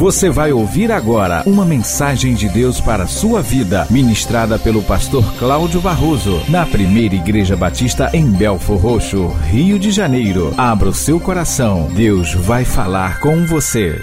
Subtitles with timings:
[0.00, 5.22] Você vai ouvir agora uma mensagem de Deus para a sua vida, ministrada pelo pastor
[5.38, 10.54] Cláudio Barroso, na primeira Igreja Batista em Belfor Roxo, Rio de Janeiro.
[10.56, 14.00] Abra o seu coração, Deus vai falar com você.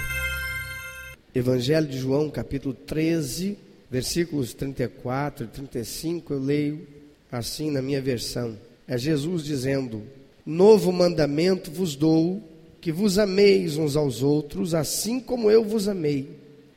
[1.34, 3.58] Evangelho de João, capítulo 13,
[3.90, 6.86] versículos 34 e 35, eu leio
[7.32, 8.56] assim na minha versão.
[8.86, 10.04] É Jesus dizendo:
[10.46, 12.40] Novo mandamento vos dou
[12.80, 16.28] que vos ameis uns aos outros, assim como eu vos amei,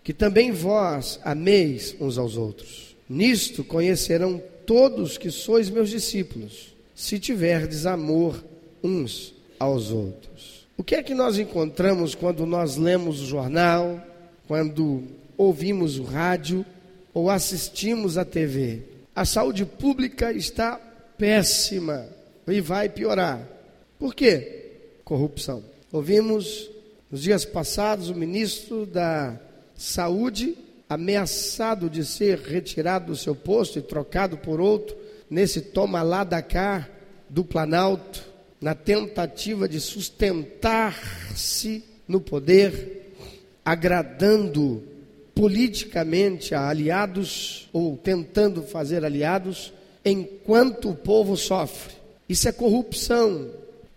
[0.04, 2.96] que também vós ameis uns aos outros.
[3.08, 8.44] Nisto conhecerão todos que sois meus discípulos, se tiverdes amor
[8.84, 10.68] uns aos outros.
[10.78, 14.04] O que é que nós encontramos quando nós lemos o jornal,
[14.48, 15.04] quando
[15.38, 16.66] ouvimos o rádio
[17.14, 18.82] ou assistimos a TV?
[19.16, 20.80] A saúde pública está
[21.18, 22.08] péssima
[22.48, 23.48] e vai piorar.
[24.00, 24.72] Por quê?
[25.04, 25.64] Corrupção.
[25.92, 26.70] Ouvimos
[27.12, 29.38] nos dias passados o ministro da
[29.76, 34.96] Saúde ameaçado de ser retirado do seu posto e trocado por outro
[35.30, 36.88] nesse toma lá da cá
[37.30, 38.24] do Planalto,
[38.60, 43.14] na tentativa de sustentar-se no poder,
[43.64, 44.84] agradando
[45.36, 49.74] politicamente a aliados ou tentando fazer aliados
[50.06, 51.96] enquanto o povo sofre.
[52.30, 53.50] Isso é corrupção,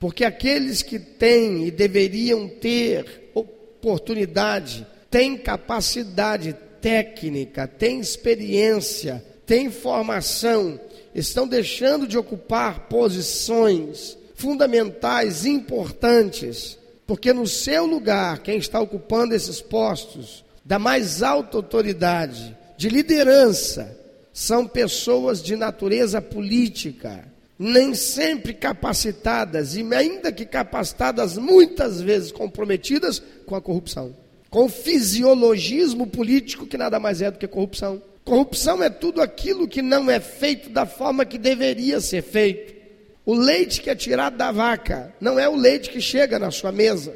[0.04, 10.78] porque aqueles que têm e deveriam ter oportunidade, têm capacidade técnica, têm experiência, têm formação,
[11.14, 19.62] estão deixando de ocupar posições fundamentais, importantes, porque no seu lugar, quem está ocupando esses
[19.62, 23.98] postos, da mais alta autoridade, de liderança,
[24.34, 33.22] são pessoas de natureza política, nem sempre capacitadas, e ainda que capacitadas, muitas vezes comprometidas
[33.46, 34.14] com a corrupção,
[34.50, 38.02] com o fisiologismo político que nada mais é do que corrupção.
[38.24, 42.74] Corrupção é tudo aquilo que não é feito da forma que deveria ser feito.
[43.26, 46.72] O leite que é tirado da vaca não é o leite que chega na sua
[46.72, 47.14] mesa.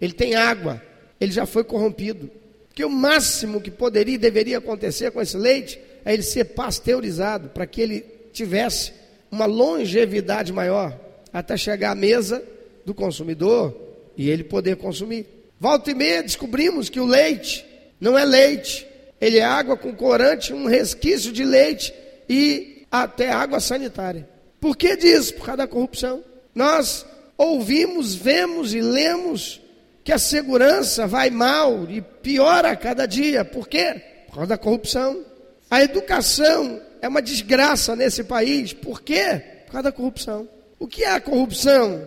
[0.00, 0.82] Ele tem água,
[1.20, 2.30] ele já foi corrompido.
[2.74, 7.48] Que o máximo que poderia e deveria acontecer com esse leite é ele ser pasteurizado
[7.48, 8.00] para que ele
[8.32, 8.92] tivesse
[9.30, 10.98] uma longevidade maior
[11.32, 12.42] até chegar à mesa
[12.84, 13.76] do consumidor
[14.16, 15.26] e ele poder consumir.
[15.58, 17.64] Volta e meia descobrimos que o leite
[18.00, 18.86] não é leite,
[19.20, 21.92] ele é água com corante, um resquício de leite
[22.28, 24.28] e até água sanitária.
[24.60, 25.34] Por que disso?
[25.34, 26.22] Por causa da corrupção.
[26.54, 29.60] Nós ouvimos, vemos e lemos
[30.02, 33.44] que a segurança vai mal e piora a cada dia.
[33.44, 34.00] Por quê?
[34.26, 35.24] Por causa da corrupção.
[35.70, 38.72] A educação é uma desgraça nesse país.
[38.72, 39.40] Por quê?
[39.64, 40.48] Por causa da corrupção.
[40.78, 42.06] O que é a corrupção?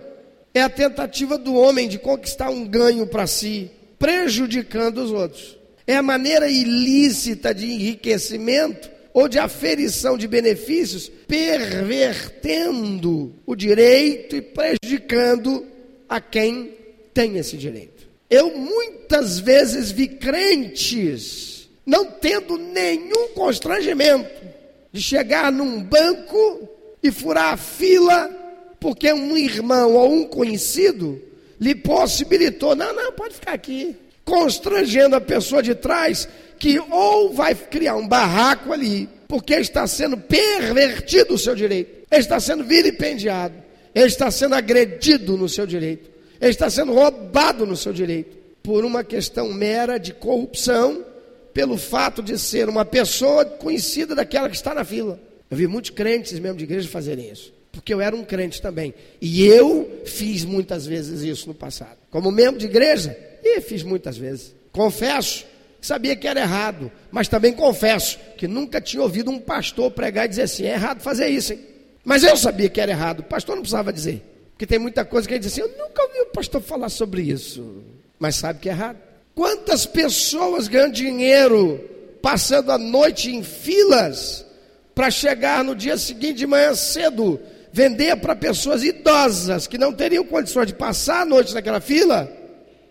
[0.53, 5.57] É a tentativa do homem de conquistar um ganho para si, prejudicando os outros.
[5.87, 14.41] É a maneira ilícita de enriquecimento ou de aferição de benefícios, pervertendo o direito e
[14.41, 15.65] prejudicando
[16.07, 16.73] a quem
[17.13, 18.07] tem esse direito.
[18.29, 24.58] Eu muitas vezes vi crentes não tendo nenhum constrangimento
[24.91, 26.69] de chegar num banco
[27.01, 28.39] e furar a fila
[28.79, 31.21] porque um irmão ou um conhecido
[31.59, 32.75] lhe possibilitou.
[32.75, 33.95] Não, não, pode ficar aqui.
[34.23, 36.27] Constrangendo a pessoa de trás
[36.57, 42.39] que ou vai criar um barraco ali, porque está sendo pervertido o seu direito, está
[42.39, 43.55] sendo vilipendiado,
[43.95, 49.53] está sendo agredido no seu direito, está sendo roubado no seu direito, por uma questão
[49.53, 51.05] mera de corrupção
[51.53, 55.19] pelo fato de ser uma pessoa conhecida daquela que está na fila.
[55.49, 57.53] Eu vi muitos crentes mesmo de igreja fazerem isso.
[57.71, 58.93] Porque eu era um crente também.
[59.21, 61.97] E eu fiz muitas vezes isso no passado.
[62.09, 64.53] Como membro de igreja, e fiz muitas vezes.
[64.71, 65.45] Confesso
[65.81, 66.91] sabia que era errado.
[67.11, 71.01] Mas também confesso que nunca tinha ouvido um pastor pregar e dizer assim: é errado
[71.01, 71.59] fazer isso, hein?
[72.03, 73.19] Mas eu sabia que era errado.
[73.21, 74.23] O pastor não precisava dizer.
[74.51, 77.21] Porque tem muita coisa que ele diz assim: eu nunca ouvi o pastor falar sobre
[77.21, 77.83] isso.
[78.17, 78.97] Mas sabe que é errado.
[79.39, 81.79] Quantas pessoas ganham dinheiro
[82.21, 84.45] passando a noite em filas
[84.93, 87.39] para chegar no dia seguinte de manhã cedo,
[87.71, 92.29] vender para pessoas idosas que não teriam condições de passar a noite naquela fila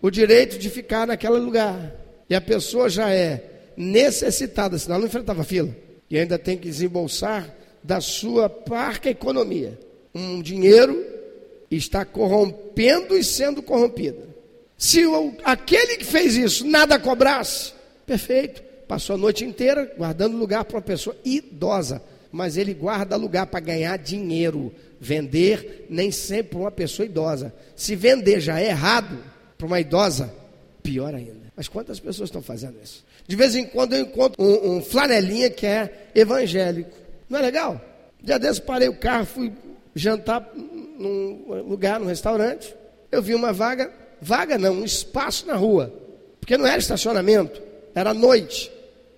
[0.01, 1.93] o direito de ficar naquele lugar.
[2.27, 3.43] E a pessoa já é
[3.77, 5.69] necessitada, senão ela não enfrentava fila.
[6.09, 7.47] E ainda tem que desembolsar
[7.83, 9.77] da sua parca economia
[10.15, 11.05] um dinheiro
[11.69, 14.28] está corrompendo e sendo corrompido.
[14.79, 15.03] Se
[15.43, 17.73] aquele que fez isso nada cobrasse,
[18.05, 18.63] perfeito.
[18.87, 22.01] Passou a noite inteira guardando lugar para uma pessoa idosa.
[22.31, 24.73] Mas ele guarda lugar para ganhar dinheiro.
[24.97, 27.53] Vender nem sempre para uma pessoa idosa.
[27.75, 29.21] Se vender já é errado
[29.57, 30.33] para uma idosa,
[30.81, 31.51] pior ainda.
[31.57, 33.03] Mas quantas pessoas estão fazendo isso?
[33.27, 36.97] De vez em quando eu encontro um, um flanelinha que é evangélico.
[37.29, 37.81] Não é legal?
[38.23, 39.51] Dia desses parei o carro, fui
[39.93, 42.73] jantar num lugar, num restaurante.
[43.11, 45.93] Eu vi uma vaga, vaga não, um espaço na rua.
[46.39, 47.61] Porque não era estacionamento,
[47.93, 48.71] era noite.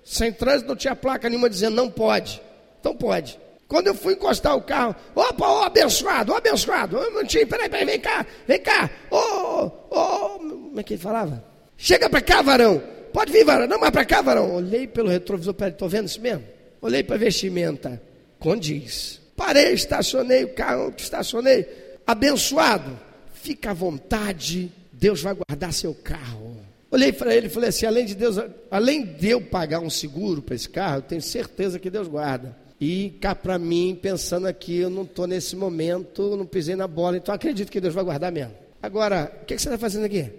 [0.04, 2.42] Sem trânsito, não tinha placa nenhuma dizendo não pode.
[2.80, 3.40] Então pode.
[3.72, 7.86] Quando eu fui encostar o carro, opa, ô abençoado, ô abençoado, ô mantinho, peraí, peraí,
[7.86, 11.42] vem cá, vem cá, ô, ô, como é que ele falava?
[11.78, 12.84] Chega para cá, varão,
[13.14, 14.56] pode vir, varão, não, mais para cá, varão.
[14.56, 16.44] Olhei pelo retrovisor, peraí, estou vendo isso mesmo?
[16.82, 18.02] Olhei para a vestimenta,
[18.40, 19.22] condiz.
[19.38, 21.66] Parei, estacionei o carro, estacionei,
[22.06, 23.00] abençoado,
[23.36, 24.70] fica à vontade,
[25.02, 26.58] Deus vai guardar seu carro.
[26.92, 28.38] Olhei para ele e falei assim: além de Deus,
[28.70, 32.56] além de eu pagar um seguro para esse carro, eu tenho certeza que Deus guarda.
[32.80, 37.18] E cá para mim, pensando aqui, eu não estou nesse momento, não pisei na bola,
[37.18, 38.54] então acredito que Deus vai guardar mesmo.
[38.82, 40.32] Agora, o que, que você está fazendo aqui?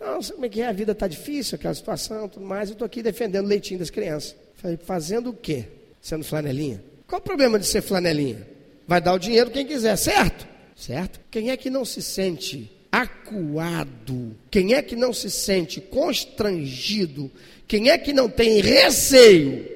[0.00, 2.86] Não, como é que é, a vida está difícil, aquela situação, tudo mais, eu estou
[2.86, 4.36] aqui defendendo o leitinho das crianças.
[4.54, 5.64] Falei, fazendo o quê?
[6.00, 6.82] Sendo flanelinha?
[7.06, 8.46] Qual o problema de ser flanelinha?
[8.86, 10.46] Vai dar o dinheiro quem quiser, certo?
[10.76, 11.20] Certo?
[11.30, 14.36] Quem é que não se sente acuado?
[14.50, 17.30] Quem é que não se sente constrangido?
[17.66, 19.66] Quem é que não tem receio?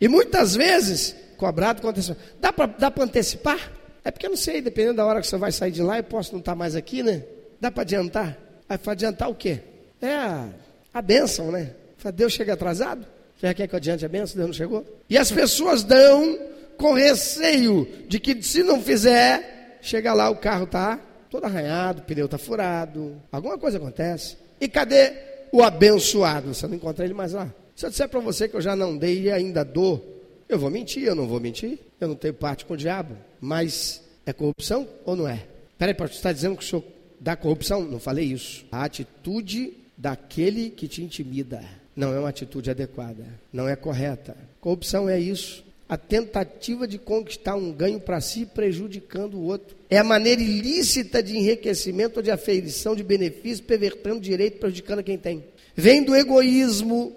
[0.00, 1.92] E muitas vezes cobrado com.
[2.40, 3.72] Dá para antecipar?
[4.04, 6.04] É porque eu não sei, dependendo da hora que você vai sair de lá, eu
[6.04, 7.22] posso não estar mais aqui, né?
[7.60, 8.36] Dá para adiantar?
[8.68, 9.60] Vai para adiantar o quê?
[10.00, 10.48] É a,
[10.92, 11.70] a bênção, né?
[12.14, 13.06] Deus chega atrasado?
[13.40, 14.36] Já quer que eu adiante a bênção?
[14.36, 14.84] Deus não chegou?
[15.08, 16.38] E as pessoas dão
[16.76, 20.98] com receio de que se não fizer, chega lá, o carro está
[21.32, 24.36] todo arranhado, o pneu está furado, alguma coisa acontece.
[24.60, 25.14] E cadê
[25.50, 26.52] o abençoado?
[26.52, 27.50] Você não encontra ele mais lá.
[27.74, 30.70] Se eu disser para você que eu já não dei e ainda dou, eu vou
[30.70, 31.78] mentir, eu não vou mentir.
[31.98, 33.16] Eu não tenho parte com o diabo.
[33.40, 35.46] Mas é corrupção ou não é?
[35.78, 36.84] Peraí, pastor, você está dizendo que o senhor
[37.18, 37.80] dá corrupção?
[37.82, 38.66] Não falei isso.
[38.70, 41.64] A atitude daquele que te intimida
[41.96, 44.36] não é uma atitude adequada, não é correta.
[44.60, 45.64] Corrupção é isso.
[45.92, 49.76] A tentativa de conquistar um ganho para si, prejudicando o outro.
[49.90, 55.18] É a maneira ilícita de enriquecimento ou de aferição de benefício, pervertendo direito, prejudicando quem
[55.18, 55.44] tem.
[55.76, 57.14] Vem do egoísmo,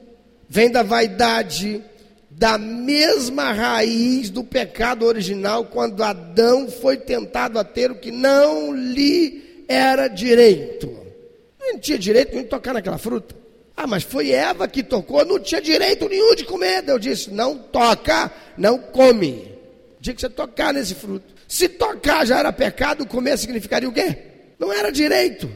[0.49, 1.81] vem da vaidade,
[2.29, 8.75] da mesma raiz do pecado original, quando Adão foi tentado a ter o que não
[8.75, 10.93] lhe era direito.
[11.57, 13.44] Não tinha direito de tocar naquela fruta.
[13.77, 16.81] Ah, mas foi Eva que tocou, não tinha direito nenhum de comer.
[16.81, 19.51] Deus disse: não toca, não come.
[19.99, 21.33] Tinha que você tocar nesse fruto.
[21.47, 24.17] Se tocar já era pecado, comer significaria o quê?
[24.57, 25.49] Não era direito.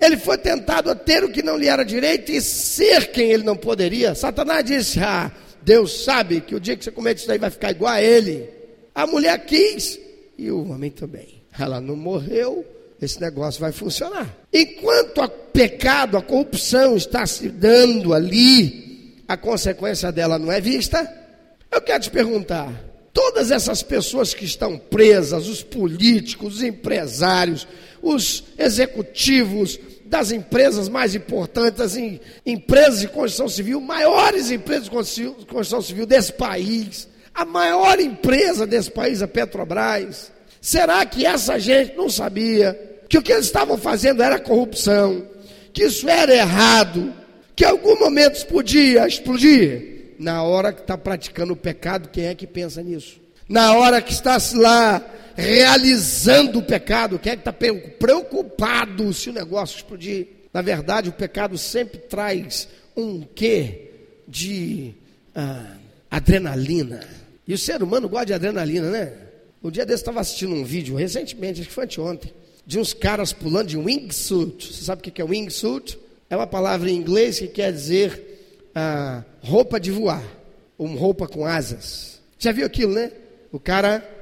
[0.00, 3.42] Ele foi tentado a ter o que não lhe era direito e ser quem ele
[3.42, 4.14] não poderia.
[4.14, 5.32] Satanás disse: Ah,
[5.62, 8.48] Deus sabe que o dia que você comer isso daí vai ficar igual a ele.
[8.94, 9.98] A mulher quis
[10.38, 11.42] e o homem também.
[11.58, 12.64] Ela não morreu,
[13.04, 14.26] esse negócio vai funcionar.
[14.52, 21.10] Enquanto o pecado, a corrupção está se dando ali, a consequência dela não é vista.
[21.70, 22.72] Eu quero te perguntar:
[23.12, 27.66] todas essas pessoas que estão presas, os políticos, os empresários,
[28.02, 31.96] os executivos, das empresas mais importantes, das
[32.46, 34.90] empresas de construção civil, maiores empresas de
[35.46, 40.30] construção civil desse país, a maior empresa desse país, a Petrobras.
[40.60, 45.26] Será que essa gente não sabia que o que eles estavam fazendo era corrupção,
[45.72, 47.12] que isso era errado,
[47.56, 50.14] que em algum momento podia explodir?
[50.18, 53.20] Na hora que está praticando o pecado, quem é que pensa nisso?
[53.48, 55.04] Na hora que está lá
[55.36, 60.28] realizando o pecado, quem é que está preocupado se o negócio explodir?
[60.52, 63.90] Na verdade, o pecado sempre traz um quê
[64.26, 64.94] de
[65.34, 65.76] ah,
[66.10, 67.00] adrenalina.
[67.46, 69.12] E o ser humano gosta de adrenalina, né?
[69.62, 72.32] Um dia desse estava assistindo um vídeo, recentemente, acho que foi anteontem,
[72.66, 74.72] de uns caras pulando de wingsuit.
[74.72, 75.98] Você sabe o que é wingsuit?
[76.30, 80.24] É uma palavra em inglês que quer dizer ah, roupa de voar,
[80.78, 82.20] uma roupa com asas.
[82.38, 83.12] Já viu aquilo, né?
[83.52, 84.14] O cara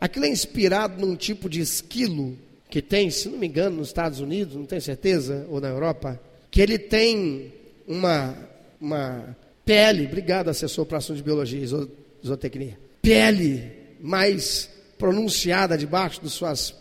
[0.00, 2.36] Aquilo é inspirado num tipo de esquilo
[2.70, 6.18] que tem, se não me engano, nos Estados Unidos, não tenho certeza, ou na Europa,
[6.50, 7.52] que ele tem
[7.86, 8.34] uma,
[8.80, 16.32] uma pele, obrigado, assessor para assuntos de biologia e zootecnia, pele mais pronunciada debaixo dos
[16.32, 16.74] suas,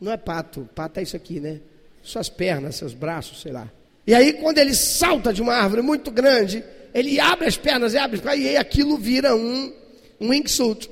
[0.00, 1.60] não é pato, pato é isso aqui, né?
[2.02, 3.70] Suas pernas, seus braços, sei lá.
[4.06, 6.64] E aí, quando ele salta de uma árvore muito grande,
[6.94, 9.72] ele abre as pernas e abre, e aquilo vira um,
[10.20, 10.88] um wingsuit.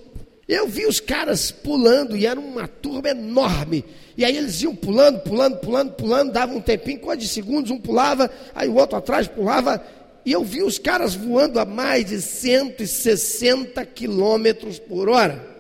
[0.49, 3.85] Eu vi os caras pulando e era uma turma enorme.
[4.17, 7.79] E aí eles iam pulando, pulando, pulando, pulando, dava um tempinho, quantos de segundos, um
[7.79, 9.85] pulava, aí o outro atrás pulava.
[10.25, 15.56] E eu vi os caras voando a mais de 160 quilômetros por hora.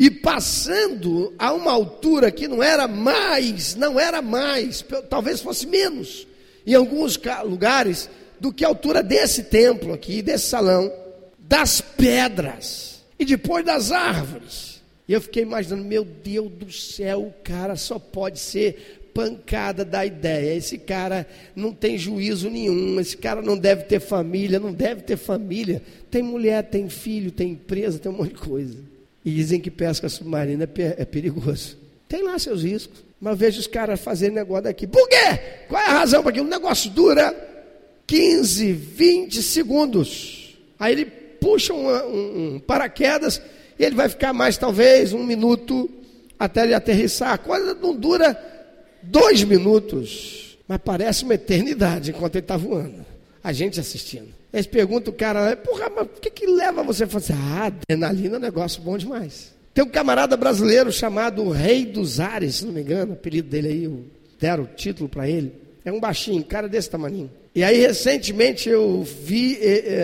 [0.00, 6.26] E passando a uma altura que não era mais, não era mais, talvez fosse menos,
[6.66, 8.08] em alguns lugares,
[8.40, 10.90] do que a altura desse templo aqui, desse salão,
[11.38, 14.80] das pedras e depois das árvores.
[15.06, 20.06] E eu fiquei imaginando, meu Deus do céu, o cara só pode ser pancada da
[20.06, 20.56] ideia.
[20.56, 25.18] Esse cara não tem juízo nenhum, esse cara não deve ter família, não deve ter
[25.18, 25.82] família.
[26.10, 28.78] Tem mulher, tem filho, tem empresa, tem um monte de coisa.
[29.30, 31.78] E dizem que pesca submarina é, é perigoso.
[32.08, 33.04] Tem lá seus riscos.
[33.20, 34.86] Mas vejo os caras fazendo negócio daqui.
[34.86, 35.38] Por quê?
[35.68, 37.32] Qual é a razão para que o negócio dura
[38.06, 40.58] 15, 20 segundos?
[40.78, 43.40] Aí ele puxa um, um, um paraquedas
[43.78, 45.88] e ele vai ficar mais talvez um minuto
[46.38, 47.34] até ele aterrissar.
[47.34, 48.36] A coisa não dura
[49.02, 53.06] dois minutos, mas parece uma eternidade enquanto ele está voando.
[53.42, 54.28] A gente assistindo.
[54.52, 57.34] Eles perguntam o cara, porra, mas o que, que leva você a fazer?
[57.34, 59.52] Ah, adrenalina é um negócio bom demais.
[59.72, 63.68] Tem um camarada brasileiro chamado Rei dos Ares, se não me engano, o apelido dele
[63.68, 64.04] aí,
[64.38, 65.52] deram o título para ele.
[65.84, 67.30] É um baixinho, cara desse tamanho.
[67.54, 69.58] E aí, recentemente, eu vi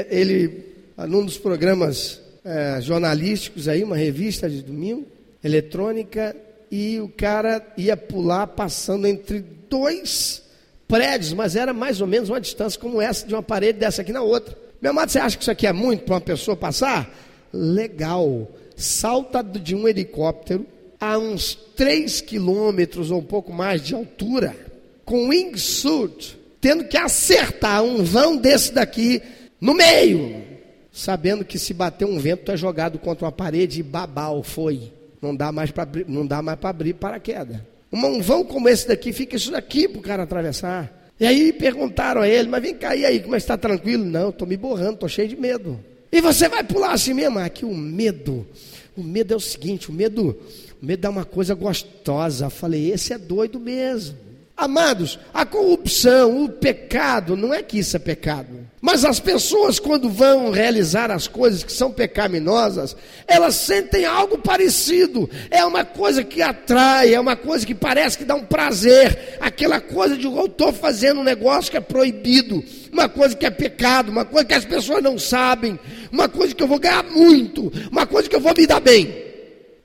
[0.08, 0.64] ele
[0.96, 5.04] num dos programas é, jornalísticos aí, uma revista de domingo,
[5.42, 6.34] eletrônica,
[6.70, 10.42] e o cara ia pular passando entre dois
[10.88, 14.12] prédios, mas era mais ou menos uma distância como essa de uma parede dessa aqui
[14.12, 14.56] na outra.
[14.80, 17.10] Meu amado, você acha que isso aqui é muito para uma pessoa passar?
[17.52, 20.66] Legal salta de um helicóptero
[21.00, 24.54] a uns 3 quilômetros ou um pouco mais de altura,
[25.04, 29.22] com wingsuit, tendo que acertar um vão desse daqui
[29.60, 30.42] no meio,
[30.92, 34.92] sabendo que se bater um vento é jogado contra uma parede e babau foi.
[35.20, 37.58] Não dá mais para não dá mais para abrir paraquedas.
[37.92, 41.10] Um vão como esse daqui fica isso daqui para o cara atravessar.
[41.18, 44.04] E aí perguntaram a ele, mas vem cá, e aí, como é que está tranquilo?
[44.04, 45.80] Não, estou me borrando, estou cheio de medo.
[46.12, 47.38] E você vai pular assim mesmo?
[47.38, 48.46] Aqui o medo.
[48.96, 50.36] O medo é o seguinte: o medo,
[50.80, 52.46] o medo é uma coisa gostosa.
[52.46, 54.25] Eu falei, esse é doido mesmo.
[54.56, 58.66] Amados, a corrupção, o pecado, não é que isso é pecado.
[58.80, 62.96] Mas as pessoas, quando vão realizar as coisas que são pecaminosas,
[63.26, 65.28] elas sentem algo parecido.
[65.50, 69.36] É uma coisa que atrai, é uma coisa que parece que dá um prazer.
[69.40, 73.50] Aquela coisa de eu estou fazendo um negócio que é proibido, uma coisa que é
[73.50, 75.78] pecado, uma coisa que as pessoas não sabem,
[76.10, 79.22] uma coisa que eu vou ganhar muito, uma coisa que eu vou me dar bem.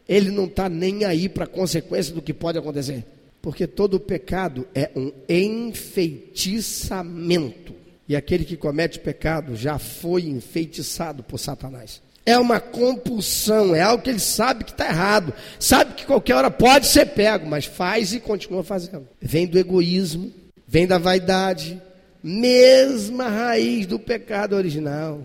[0.07, 3.03] Ele não está nem aí para a consequência do que pode acontecer.
[3.41, 7.73] Porque todo pecado é um enfeitiçamento.
[8.07, 11.99] E aquele que comete pecado já foi enfeitiçado por Satanás.
[12.25, 16.51] É uma compulsão, é algo que ele sabe que está errado, sabe que qualquer hora
[16.51, 19.07] pode ser pego, mas faz e continua fazendo.
[19.19, 20.31] Vem do egoísmo,
[20.67, 21.81] vem da vaidade,
[22.23, 25.23] mesma raiz do pecado original.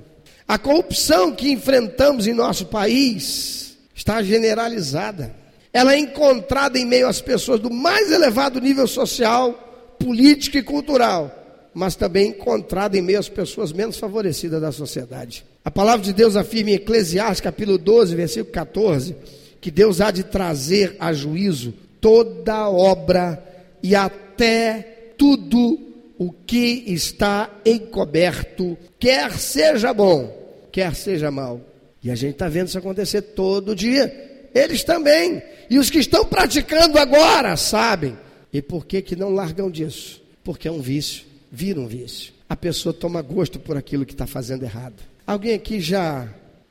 [0.48, 5.34] A corrupção que enfrentamos em nosso país está generalizada
[5.76, 11.68] ela é encontrada em meio às pessoas do mais elevado nível social, político e cultural,
[11.74, 15.44] mas também encontrada em meio às pessoas menos favorecidas da sociedade.
[15.62, 19.16] A palavra de Deus afirma em Eclesiastes, capítulo 12, versículo 14,
[19.60, 23.44] que Deus há de trazer a juízo toda obra
[23.82, 25.78] e até tudo
[26.18, 30.34] o que está encoberto, quer seja bom,
[30.72, 31.60] quer seja mal.
[32.02, 34.35] E a gente está vendo isso acontecer todo dia.
[34.56, 35.42] Eles também.
[35.68, 38.16] E os que estão praticando agora sabem.
[38.50, 40.22] E por que, que não largam disso?
[40.42, 41.26] Porque é um vício.
[41.52, 42.32] Vira um vício.
[42.48, 44.94] A pessoa toma gosto por aquilo que está fazendo errado.
[45.26, 46.26] Alguém aqui já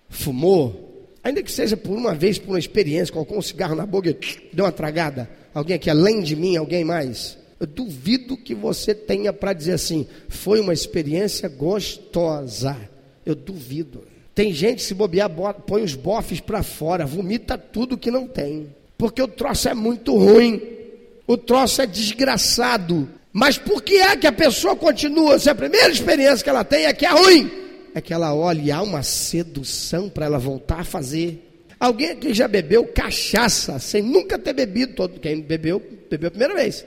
[0.09, 1.11] fumou?
[1.23, 4.17] Ainda que seja por uma vez, por uma experiência, colocou um cigarro na boca e
[4.51, 5.29] deu uma tragada.
[5.53, 7.37] Alguém aqui, além de mim, alguém mais?
[7.59, 12.77] Eu duvido que você tenha para dizer assim, foi uma experiência gostosa.
[13.23, 14.14] Eu duvido.
[14.35, 15.31] Tem gente, se bobear,
[15.65, 18.67] põe os bofes para fora, vomita tudo que não tem.
[18.97, 20.61] Porque o troço é muito ruim.
[21.25, 23.07] O troço é desgraçado.
[23.31, 25.39] Mas por que é que a pessoa continua?
[25.39, 27.49] Se a primeira experiência que ela tem é que é ruim,
[27.93, 31.41] é que ela olha e há uma sedução para ela voltar a fazer.
[31.79, 34.95] Alguém aqui já bebeu cachaça sem nunca ter bebido?
[34.95, 36.85] Todo quem bebeu, bebeu a primeira vez.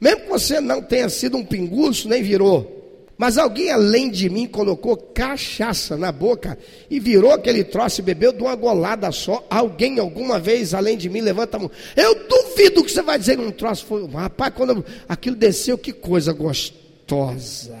[0.00, 2.83] Mesmo que você não tenha sido um pinguço, nem virou.
[3.16, 6.58] Mas alguém além de mim colocou cachaça na boca
[6.90, 9.44] e virou aquele troço e bebeu de uma golada só.
[9.48, 11.70] Alguém alguma vez além de mim levanta a mão.
[11.96, 14.06] Eu duvido que você vai dizer que um troço foi.
[14.08, 17.78] Rapaz, quando aquilo desceu, que coisa gostosa.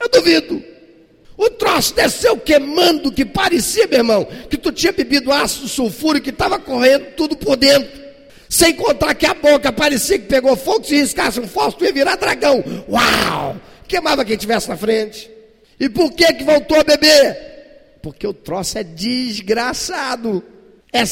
[0.00, 0.62] Eu duvido.
[1.36, 6.30] O troço desceu queimando, que parecia, meu irmão, que tu tinha bebido ácido sulfúrico que
[6.30, 8.02] estava correndo tudo por dentro.
[8.48, 12.16] Sem contar que a boca parecia que pegou fogo, se riscasse um fósforo, ia virar
[12.16, 12.62] dragão.
[12.88, 13.56] Uau!
[13.88, 15.30] Queimava quem estivesse na frente.
[15.78, 17.98] E por que que voltou a beber?
[18.02, 20.42] Porque o troço é desgraçado.
[20.92, 21.02] É,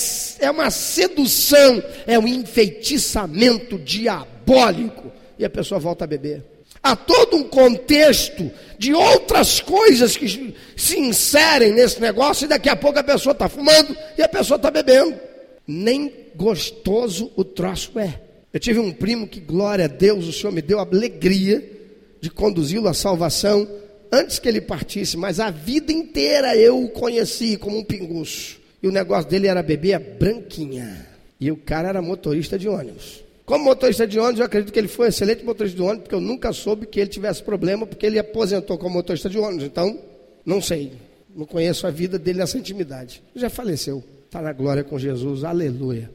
[0.40, 5.10] é uma sedução, é um enfeitiçamento diabólico.
[5.38, 6.44] E a pessoa volta a beber.
[6.82, 12.76] Há todo um contexto de outras coisas que se inserem nesse negócio e daqui a
[12.76, 15.18] pouco a pessoa está fumando e a pessoa está bebendo.
[15.66, 18.20] Nem gostoso o troço é.
[18.52, 21.79] Eu tive um primo que, glória a Deus, o Senhor me deu alegria
[22.20, 23.68] de conduzi-lo à salvação
[24.12, 28.58] antes que ele partisse, mas a vida inteira eu o conheci como um pinguço.
[28.82, 31.06] E o negócio dele era beber branquinha.
[31.38, 33.22] E o cara era motorista de ônibus.
[33.44, 36.14] Como motorista de ônibus, eu acredito que ele foi um excelente motorista de ônibus, porque
[36.14, 39.64] eu nunca soube que ele tivesse problema, porque ele aposentou como motorista de ônibus.
[39.64, 39.98] Então,
[40.44, 40.92] não sei.
[41.34, 43.22] Não conheço a vida dele nessa intimidade.
[43.34, 44.02] Já faleceu.
[44.26, 45.44] Está na glória com Jesus.
[45.44, 46.10] Aleluia.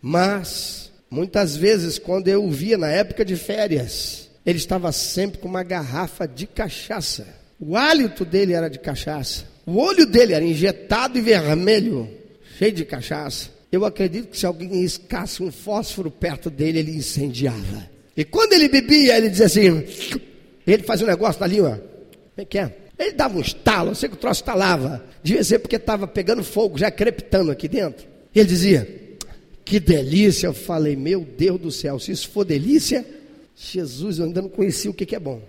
[0.00, 5.48] Mas, muitas vezes, quando eu o via na época de férias, ele estava sempre com
[5.48, 7.26] uma garrafa de cachaça.
[7.60, 9.44] O hálito dele era de cachaça.
[9.64, 12.08] O olho dele era injetado e vermelho,
[12.58, 13.50] cheio de cachaça.
[13.70, 17.88] Eu acredito que se alguém escasse um fósforo perto dele, ele incendiava.
[18.16, 19.84] E quando ele bebia, ele dizia assim:
[20.66, 21.70] ele fazia um negócio dali, ó.
[21.70, 21.80] Como
[22.36, 22.76] é que é?
[22.98, 25.04] Ele dava um estalo, eu sei que o troço estalava.
[25.22, 28.06] Devia ser porque estava pegando fogo, já crepitando aqui dentro.
[28.34, 28.88] E ele dizia:
[29.64, 30.48] Que delícia.
[30.48, 33.06] Eu falei: Meu Deus do céu, se isso for delícia,
[33.56, 35.40] Jesus, eu ainda não conhecia o que, que é bom.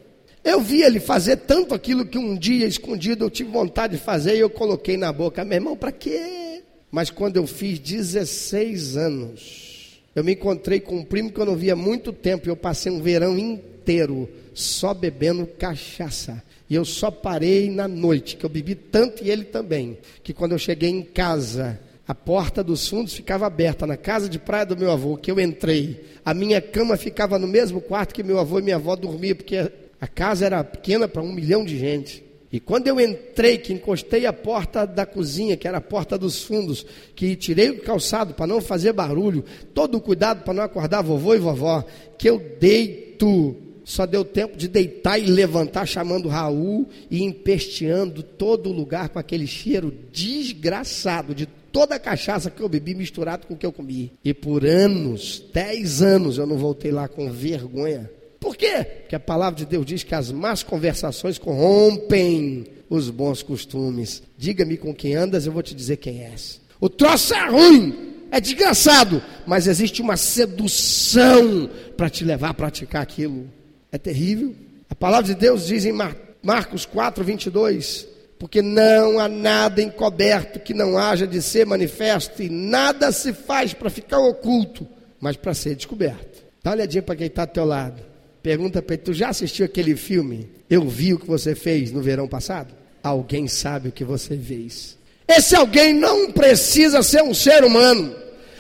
[0.44, 4.36] Eu vi ele fazer tanto aquilo que um dia escondido eu tive vontade de fazer
[4.36, 5.46] e eu coloquei na boca.
[5.46, 6.62] Meu irmão, para quê?
[6.92, 11.56] Mas quando eu fiz 16 anos, eu me encontrei com um primo que eu não
[11.56, 12.48] via há muito tempo.
[12.48, 16.44] E eu passei um verão inteiro só bebendo cachaça.
[16.70, 19.98] E eu só parei na noite, que eu bebi tanto e ele também.
[20.24, 24.38] Que quando eu cheguei em casa, a porta dos fundos ficava aberta na casa de
[24.38, 26.04] praia do meu avô, que eu entrei.
[26.26, 29.72] A minha cama ficava no mesmo quarto que meu avô e minha avó dormiam, porque
[30.02, 32.24] a casa era pequena para um milhão de gente.
[32.52, 36.44] E quando eu entrei, que encostei a porta da cozinha, que era a porta dos
[36.44, 39.44] fundos, que tirei o calçado para não fazer barulho,
[39.74, 41.84] todo o cuidado para não acordar vovô e vovó,
[42.18, 43.56] que eu deito,
[43.86, 49.18] só deu tempo de deitar e levantar, chamando Raul e empesteando todo o lugar com
[49.18, 53.74] aquele cheiro desgraçado de toda a cachaça que eu bebi misturado com o que eu
[53.74, 54.14] comi.
[54.24, 58.10] E por anos, dez anos, eu não voltei lá com vergonha.
[58.40, 58.86] Por quê?
[59.02, 64.22] Porque a palavra de Deus diz que as más conversações corrompem os bons costumes.
[64.38, 66.62] Diga-me com quem andas, eu vou te dizer quem és.
[66.80, 73.02] O troço é ruim, é desgraçado, mas existe uma sedução para te levar a praticar
[73.02, 73.50] aquilo.
[73.92, 74.54] É terrível.
[74.90, 75.98] A palavra de Deus diz em
[76.44, 78.13] Marcos 4, 22:
[78.44, 83.74] Porque não há nada encoberto que não haja de ser manifesto, e nada se faz
[83.74, 84.86] para ficar oculto,
[85.18, 86.44] mas para ser descoberto.
[86.62, 88.04] Dá uma olhadinha para quem está ao teu lado.
[88.42, 90.50] Pergunta para ele: Tu já assistiu aquele filme?
[90.70, 92.74] Eu vi o que você fez no verão passado?
[93.02, 94.98] Alguém sabe o que você fez.
[95.26, 98.14] Esse alguém não precisa ser um ser humano.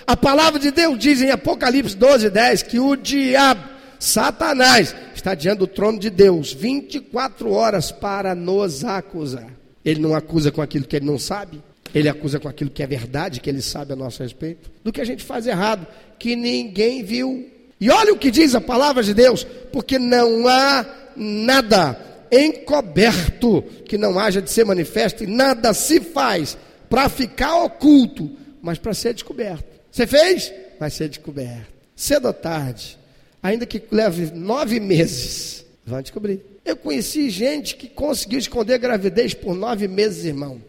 [0.08, 3.68] A palavra de Deus diz em Apocalipse 12, 10 que o diabo,
[4.00, 9.62] Satanás, está diante do trono de Deus 24 horas para nos acusar.
[9.84, 11.62] Ele não acusa com aquilo que ele não sabe,
[11.94, 15.02] ele acusa com aquilo que é verdade, que ele sabe a nosso respeito, do que
[15.02, 15.86] a gente faz errado,
[16.18, 20.86] que ninguém viu, e olha o que diz a palavra de Deus: porque não há
[21.16, 22.00] nada
[22.32, 26.58] encoberto que não haja de ser manifesto, e nada se faz
[26.90, 29.66] para ficar oculto, mas para ser descoberto.
[29.92, 30.52] Você fez?
[30.80, 31.74] Vai ser descoberto.
[31.96, 32.98] Cedo ou tarde,
[33.42, 36.53] ainda que leve nove meses, vão descobrir.
[36.66, 40.62] Eu conheci gente que conseguiu esconder gravidez por nove meses, irmão.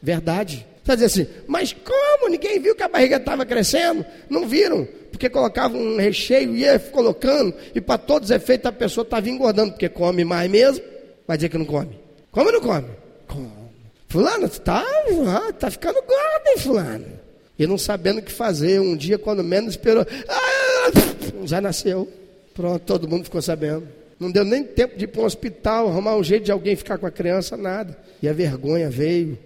[0.00, 0.66] Verdade.
[0.78, 2.28] Está dizendo assim, mas como?
[2.28, 4.04] Ninguém viu que a barriga estava crescendo?
[4.28, 4.88] Não viram?
[5.10, 9.28] Porque colocava um recheio e ia colocando, e para todos os efeitos a pessoa estava
[9.28, 10.84] engordando, porque come mais mesmo.
[11.26, 11.98] Vai dizer que não come.
[12.30, 12.88] Come ou não come?
[13.26, 13.50] Come.
[14.08, 14.84] Fulano, está
[15.58, 17.06] tá ficando gordo, hein, fulano?
[17.58, 18.80] E não sabendo o que fazer.
[18.80, 20.90] Um dia, quando menos esperou, ah,
[21.44, 22.08] já nasceu.
[22.54, 23.86] Pronto, todo mundo ficou sabendo.
[24.20, 26.98] Não deu nem tempo de ir para um hospital, arrumar um jeito de alguém ficar
[26.98, 27.98] com a criança, nada.
[28.22, 29.38] E a vergonha veio.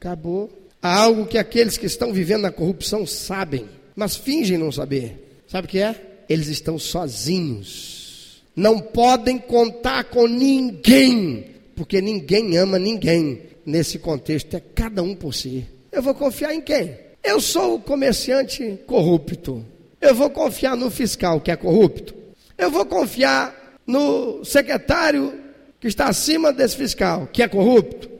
[0.00, 0.48] Acabou.
[0.80, 5.42] Há algo que aqueles que estão vivendo na corrupção sabem, mas fingem não saber.
[5.48, 5.96] Sabe o que é?
[6.28, 8.42] Eles estão sozinhos.
[8.54, 13.42] Não podem contar com ninguém, porque ninguém ama ninguém.
[13.66, 15.66] Nesse contexto, é cada um por si.
[15.90, 16.96] Eu vou confiar em quem?
[17.22, 19.64] Eu sou o comerciante corrupto.
[20.00, 22.14] Eu vou confiar no fiscal que é corrupto.
[22.58, 25.40] Eu vou confiar no secretário
[25.80, 28.10] que está acima desse fiscal que é corrupto.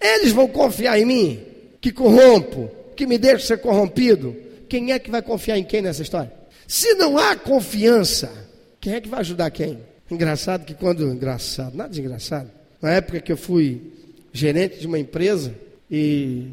[0.00, 1.40] Eles vão confiar em mim,
[1.80, 4.34] que corrompo, que me deixo ser corrompido.
[4.68, 6.32] Quem é que vai confiar em quem nessa história?
[6.66, 8.30] Se não há confiança,
[8.80, 9.78] quem é que vai ajudar quem?
[10.10, 11.06] Engraçado que quando.
[11.06, 12.50] Engraçado, nada de engraçado.
[12.80, 13.92] Na época que eu fui
[14.32, 15.54] gerente de uma empresa
[15.90, 16.48] e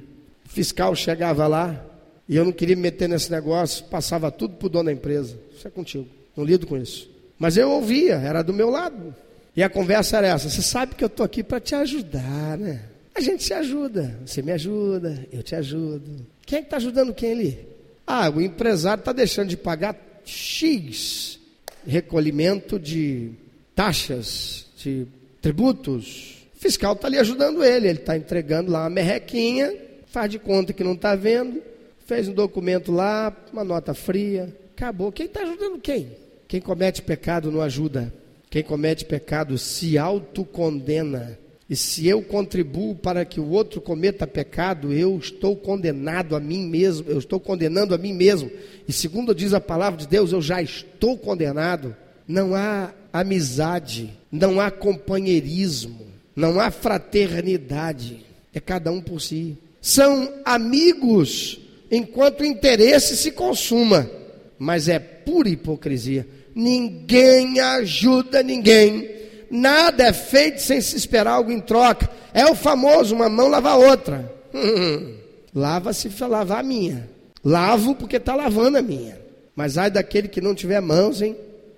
[0.46, 1.84] fiscal chegava lá
[2.28, 5.40] e eu não queria me meter nesse negócio, passava tudo para o dono da empresa.
[5.56, 7.10] Isso é contigo, não lido com isso.
[7.40, 9.16] Mas eu ouvia, era do meu lado.
[9.56, 12.82] E a conversa era essa: você sabe que eu estou aqui para te ajudar, né?
[13.16, 14.20] A gente se ajuda.
[14.26, 16.26] Você me ajuda, eu te ajudo.
[16.46, 17.68] Quem é está ajudando quem ali?
[18.06, 21.40] Ah, o empresário está deixando de pagar X
[21.86, 23.32] recolhimento de
[23.76, 25.08] taxas, de
[25.42, 26.38] tributos.
[26.56, 29.74] O fiscal está ali ajudando ele, ele está entregando lá uma merrequinha,
[30.08, 31.62] faz de conta que não está vendo,
[32.06, 35.12] fez um documento lá, uma nota fria, acabou.
[35.12, 36.12] Quem está ajudando quem?
[36.50, 38.12] Quem comete pecado não ajuda.
[38.50, 41.38] Quem comete pecado se autocondena.
[41.70, 46.68] E se eu contribuo para que o outro cometa pecado, eu estou condenado a mim
[46.68, 48.50] mesmo, eu estou condenando a mim mesmo.
[48.88, 51.96] E segundo diz a palavra de Deus, eu já estou condenado.
[52.28, 58.26] Não há amizade, não há companheirismo, não há fraternidade.
[58.52, 59.56] É cada um por si.
[59.80, 61.60] São amigos
[61.92, 64.10] enquanto o interesse se consuma,
[64.58, 66.39] mas é pura hipocrisia.
[66.56, 72.10] Ninguém ajuda ninguém Nada é feito sem se esperar algo em troca.
[72.34, 74.32] É o famoso, uma mão lava a outra.
[75.54, 77.10] Lava-se para lavar a minha.
[77.44, 79.20] Lavo porque está lavando a minha.
[79.56, 81.36] Mas ai daquele que não tiver mãos, hein?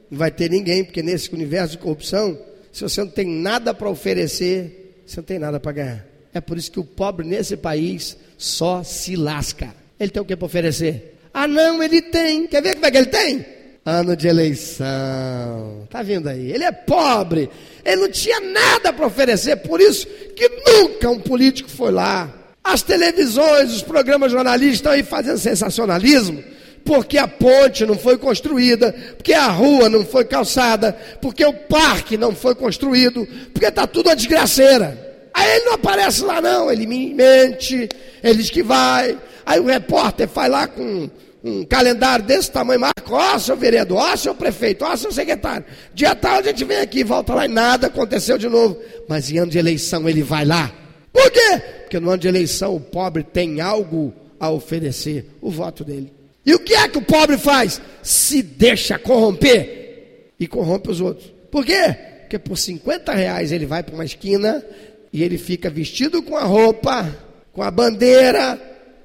[0.09, 2.37] Não vai ter ninguém, porque nesse universo de corrupção,
[2.71, 6.05] se você não tem nada para oferecer, você não tem nada para ganhar.
[6.33, 9.73] É por isso que o pobre nesse país só se lasca.
[9.97, 11.17] Ele tem o que para oferecer?
[11.33, 12.45] Ah, não, ele tem.
[12.47, 13.45] Quer ver como é que ele tem?
[13.85, 15.87] Ano de eleição.
[15.89, 16.51] Tá vindo aí?
[16.51, 17.49] Ele é pobre.
[17.83, 22.29] Ele não tinha nada para oferecer, por isso que nunca um político foi lá.
[22.63, 26.43] As televisões, os programas jornalistas estão aí fazendo sensacionalismo,
[26.85, 32.17] porque a ponte não foi construída, porque a rua não foi calçada, porque o parque
[32.17, 35.09] não foi construído, porque está tudo uma desgraceira.
[35.33, 37.89] Aí ele não aparece lá não, ele mente,
[38.23, 39.17] ele diz que vai.
[39.43, 41.09] Aí o repórter faz lá com
[41.43, 45.65] um calendário desse tamanho, marca, ó, seu vereador, ó, seu prefeito, ó, seu secretário.
[45.93, 48.77] Dia tal a gente vem aqui, volta lá e nada aconteceu de novo.
[49.07, 50.71] Mas em ano de eleição ele vai lá.
[51.11, 51.61] Por quê?
[51.81, 56.13] Porque no ano de eleição o pobre tem algo a oferecer, o voto dele.
[56.45, 57.81] E o que é que o pobre faz?
[58.01, 61.31] Se deixa corromper e corrompe os outros.
[61.51, 61.95] Por quê?
[62.21, 64.63] Porque por 50 reais ele vai para uma esquina
[65.11, 67.15] e ele fica vestido com a roupa,
[67.51, 68.59] com a bandeira,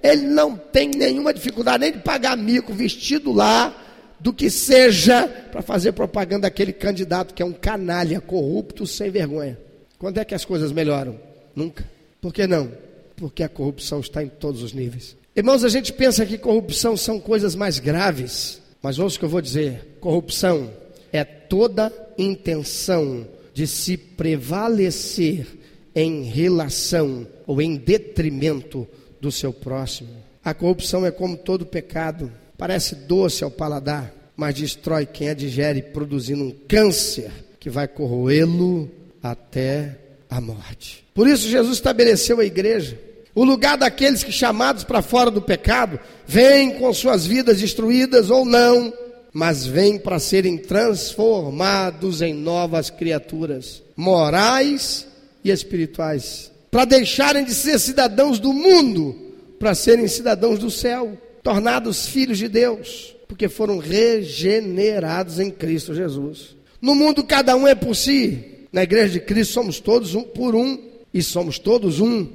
[0.07, 3.75] ele não tem nenhuma dificuldade nem de pagar mico vestido lá,
[4.19, 9.59] do que seja para fazer propaganda daquele candidato que é um canalha, corrupto, sem vergonha.
[9.99, 11.19] Quando é que as coisas melhoram?
[11.55, 11.85] Nunca.
[12.21, 12.71] Por que não?
[13.16, 15.16] Porque a corrupção está em todos os níveis.
[15.35, 19.31] Irmãos, a gente pensa que corrupção são coisas mais graves, mas ouça o que eu
[19.31, 20.71] vou dizer: corrupção
[21.12, 25.47] é toda intenção de se prevalecer
[25.95, 28.87] em relação ou em detrimento
[29.27, 30.11] do seu próximo.
[30.45, 35.83] A corrupção é como todo pecado, parece doce ao paladar, mas destrói quem a digere,
[35.83, 38.89] produzindo um câncer que vai corroê-lo
[39.21, 39.99] até
[40.31, 41.05] a morte.
[41.12, 42.97] Por isso, Jesus estabeleceu a igreja,
[43.35, 48.45] o lugar daqueles que, chamados para fora do pecado, vêm com suas vidas destruídas ou
[48.45, 48.95] não,
[49.33, 55.05] mas vêm para serem transformados em novas criaturas, morais
[55.43, 59.17] e espirituais para deixarem de ser cidadãos do mundo,
[59.59, 66.55] para serem cidadãos do céu, tornados filhos de Deus, porque foram regenerados em Cristo Jesus.
[66.79, 70.55] No mundo cada um é por si, na igreja de Cristo somos todos um por
[70.55, 70.79] um
[71.15, 72.29] e somos todos um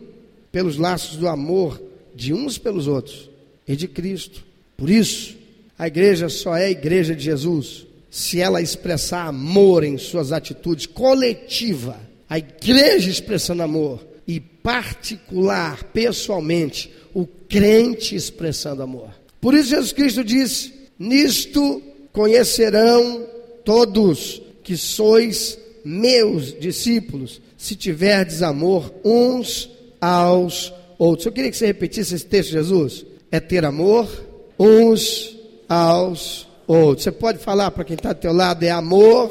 [0.51, 1.79] pelos laços do amor
[2.15, 3.29] de uns pelos outros
[3.67, 4.43] e de Cristo.
[4.75, 5.37] Por isso,
[5.77, 10.87] a igreja só é a igreja de Jesus se ela expressar amor em suas atitudes
[10.87, 11.95] coletiva.
[12.27, 19.09] A igreja expressando amor e particular, pessoalmente, o crente expressando amor.
[19.41, 23.27] Por isso Jesus Cristo disse: Nisto conhecerão
[23.65, 31.25] todos que sois meus discípulos, se tiverdes amor uns aos outros.
[31.25, 33.05] Eu queria que você repetisse esse texto, Jesus.
[33.29, 34.07] É ter amor
[34.57, 35.35] uns
[35.67, 37.03] aos outros.
[37.03, 39.29] Você pode falar para quem está do teu lado, é amor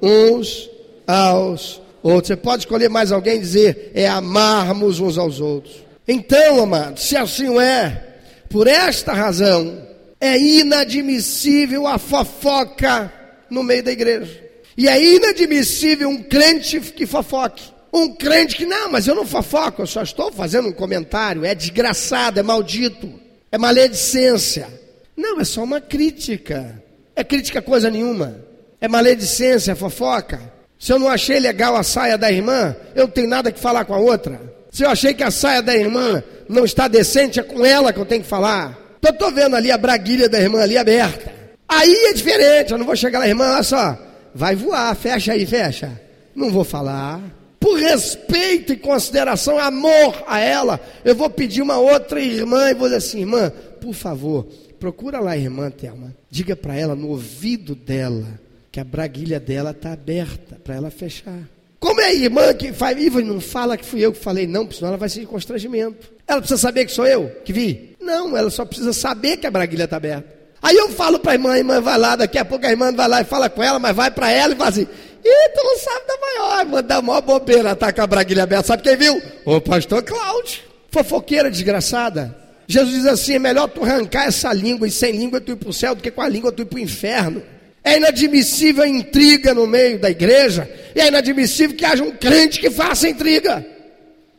[0.00, 0.70] uns
[1.06, 2.28] aos outros outro.
[2.28, 5.76] Você pode escolher mais alguém e dizer, é amarmos uns aos outros.
[6.06, 8.16] Então, amados, se assim é,
[8.48, 9.86] por esta razão,
[10.20, 13.12] é inadmissível a fofoca
[13.50, 14.48] no meio da igreja.
[14.76, 17.64] E é inadmissível um crente que fofoque.
[17.92, 21.44] Um crente que, não, mas eu não fofoco, eu só estou fazendo um comentário.
[21.44, 23.12] É desgraçado, é maldito,
[23.50, 24.68] é maledicência.
[25.16, 26.82] Não, é só uma crítica.
[27.16, 28.44] É crítica coisa nenhuma.
[28.80, 30.57] É maledicência, é fofoca.
[30.78, 33.84] Se eu não achei legal a saia da irmã, eu não tenho nada que falar
[33.84, 34.40] com a outra.
[34.70, 37.98] Se eu achei que a saia da irmã não está decente, é com ela que
[37.98, 38.78] eu tenho que falar.
[38.98, 41.32] Então eu estou vendo ali a braguilha da irmã ali aberta.
[41.68, 43.98] Aí é diferente, eu não vou chegar lá, irmã, olha só,
[44.34, 46.00] vai voar, fecha aí, fecha.
[46.34, 47.20] Não vou falar.
[47.58, 52.86] Por respeito e consideração, amor a ela, eu vou pedir uma outra irmã e vou
[52.86, 54.46] dizer assim: irmã, por favor,
[54.78, 56.14] procura lá a irmã Thelma.
[56.30, 58.26] Diga para ela no ouvido dela
[58.70, 61.38] que a braguilha dela está aberta para ela fechar.
[61.80, 64.96] Como é irmã que faz, não fala que fui eu que falei, não, senão ela
[64.96, 66.12] vai de constrangimento.
[66.26, 67.96] Ela precisa saber que sou eu que vi?
[68.00, 70.38] Não, ela só precisa saber que a braguilha está aberta.
[70.60, 72.92] Aí eu falo para a irmã, a irmã vai lá, daqui a pouco a irmã
[72.92, 74.86] vai lá e fala com ela, mas vai para ela e fala assim:
[75.24, 78.66] Ih, tu não sabe da maior, irmã, da maior bobeira, tá com a braguilha aberta.
[78.66, 79.22] Sabe quem viu?
[79.44, 80.62] O pastor Cláudio.
[80.90, 82.36] Fofoqueira desgraçada.
[82.66, 85.70] Jesus diz assim: é melhor tu arrancar essa língua e sem língua tu ir para
[85.70, 87.42] o céu do que com a língua tu ir para o inferno.
[87.88, 90.70] É inadmissível a intriga no meio da igreja.
[90.94, 93.64] E é inadmissível que haja um crente que faça intriga.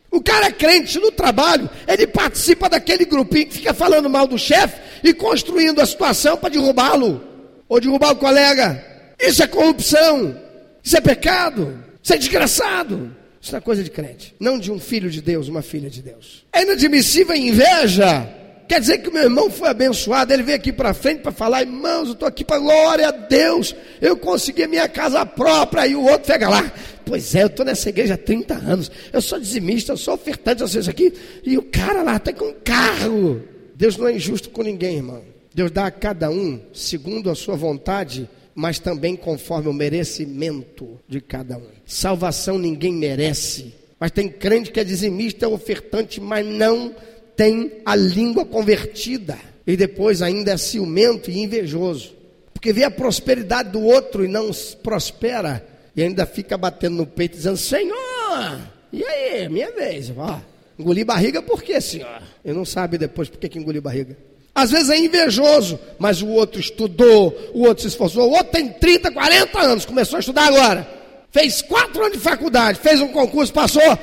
[0.08, 4.38] O cara é crente no trabalho, ele participa daquele grupinho que fica falando mal do
[4.38, 7.24] chefe e construindo a situação para derrubá-lo
[7.68, 8.84] ou derrubar o colega.
[9.20, 10.36] Isso é corrupção,
[10.82, 13.16] isso é pecado, isso é desgraçado.
[13.42, 16.44] Isso é coisa de crente, não de um filho de Deus, uma filha de Deus.
[16.52, 18.28] É inadmissível a inveja.
[18.70, 21.62] Quer dizer que o meu irmão foi abençoado, ele veio aqui para frente para falar,
[21.62, 25.96] irmãos, eu estou aqui para glória a Deus, eu consegui a minha casa própria, e
[25.96, 26.72] o outro pega lá.
[27.04, 30.60] Pois é, eu estou nessa igreja há 30 anos, eu sou dizimista, eu sou ofertante,
[30.60, 33.42] vezes aqui, e o cara lá está com um carro.
[33.74, 35.24] Deus não é injusto com ninguém, irmão.
[35.52, 41.20] Deus dá a cada um segundo a sua vontade, mas também conforme o merecimento de
[41.20, 41.66] cada um.
[41.84, 43.74] Salvação ninguém merece.
[43.98, 46.94] Mas tem crente que é dizimista, é ofertante, mas não
[47.40, 52.14] tem a língua convertida e depois ainda é ciumento e invejoso,
[52.52, 54.50] porque vê a prosperidade do outro e não
[54.82, 58.60] prospera e ainda fica batendo no peito dizendo: Senhor,
[58.92, 60.38] e aí, minha vez, ó,
[60.78, 62.22] engoli barriga por quê, senhor?
[62.44, 64.18] E não sabe depois por que, engoliu barriga.
[64.54, 68.68] Às vezes é invejoso, mas o outro estudou, o outro se esforçou, o outro tem
[68.68, 70.86] 30, 40 anos, começou a estudar agora,
[71.30, 73.98] fez quatro anos de faculdade, fez um concurso, passou,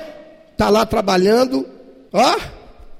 [0.53, 1.67] está lá trabalhando,
[2.11, 2.56] ó,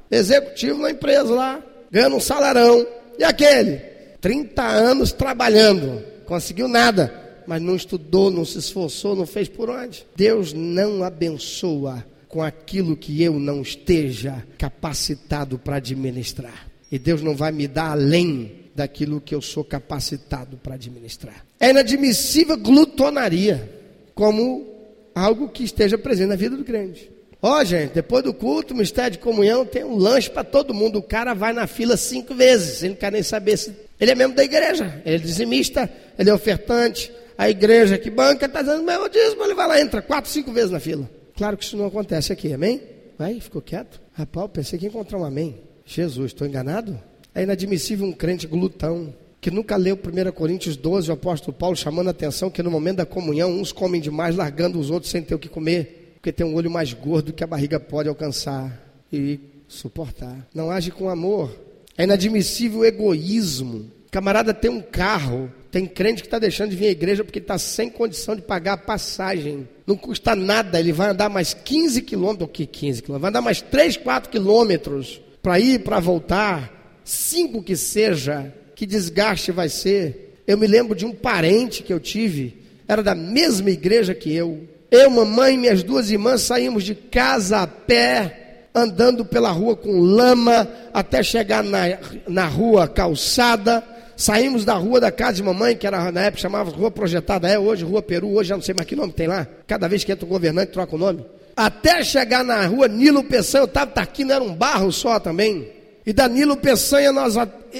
[0.09, 2.85] executivo na empresa lá, ganhando um salarão.
[3.17, 3.77] E aquele?
[4.21, 10.05] 30 anos trabalhando, conseguiu nada, mas não estudou, não se esforçou, não fez por onde.
[10.15, 16.67] Deus não abençoa com aquilo que eu não esteja capacitado para administrar.
[16.91, 21.45] E Deus não vai me dar além daquilo que eu sou capacitado para administrar.
[21.59, 23.69] É inadmissível glutonaria
[24.13, 24.67] como
[25.15, 27.09] algo que esteja presente na vida do crente.
[27.41, 30.97] Ó, oh, gente, depois do culto, mistério de comunhão tem um lanche para todo mundo.
[30.97, 33.73] O cara vai na fila cinco vezes, ele não quer nem saber se.
[33.99, 37.11] Ele é membro da igreja, ele é dizimista, ele é ofertante.
[37.37, 40.71] A igreja que banca está dizendo meu dízimo, ele vai lá, entra quatro, cinco vezes
[40.71, 41.07] na fila.
[41.35, 42.81] Claro que isso não acontece aqui, amém?
[43.17, 44.01] Vai, ficou quieto?
[44.13, 45.57] Rapaz, pensei que ia encontrar um amém.
[45.85, 46.99] Jesus, estou enganado?
[47.35, 52.07] É inadmissível um crente glutão que nunca leu 1 Coríntios 12, o apóstolo Paulo chamando
[52.07, 55.35] a atenção que no momento da comunhão uns comem demais, largando os outros sem ter
[55.35, 58.77] o que comer porque tem um olho mais gordo que a barriga pode alcançar
[59.11, 60.47] e suportar.
[60.53, 61.55] Não age com amor.
[61.97, 63.91] É inadmissível o egoísmo.
[64.11, 67.57] Camarada tem um carro, tem crente que está deixando de vir à igreja porque está
[67.57, 69.67] sem condição de pagar a passagem.
[69.85, 73.21] Não custa nada, ele vai andar mais 15 quilômetros, o que 15 quilômetros?
[73.21, 79.51] Vai andar mais 3, 4 quilômetros para ir, para voltar, cinco que seja, que desgaste
[79.51, 80.41] vai ser.
[80.45, 84.67] Eu me lembro de um parente que eu tive, era da mesma igreja que eu,
[84.89, 89.99] eu, mamãe e minhas duas irmãs saímos de casa a pé, andando pela rua com
[89.99, 91.79] lama, até chegar na,
[92.27, 93.83] na rua calçada.
[94.15, 97.59] Saímos da rua da casa de mamãe, que era na época chamava Rua Projetada, é
[97.59, 99.45] hoje Rua Peru, hoje já não sei mais que nome tem lá.
[99.67, 101.23] Cada vez que entra um governante troca o nome.
[101.55, 105.71] Até chegar na rua Nilo Peçanha, eu estava aqui, não era um barro só também.
[106.03, 107.35] E da Nilo Peçanha nós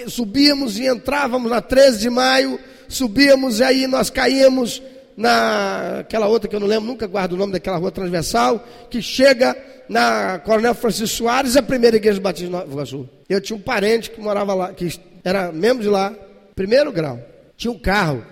[0.07, 4.81] subíamos e entrávamos na 13 de maio, subíamos e aí nós caíamos
[5.17, 9.57] naquela outra que eu não lembro, nunca guardo o nome daquela rua transversal, que chega
[9.89, 13.09] na Coronel Francisco Soares, a primeira igreja batista de Iguaçu.
[13.27, 14.87] Eu tinha um parente que morava lá, que
[15.23, 16.13] era membro de lá,
[16.55, 17.19] primeiro grau,
[17.57, 18.23] tinha um carro.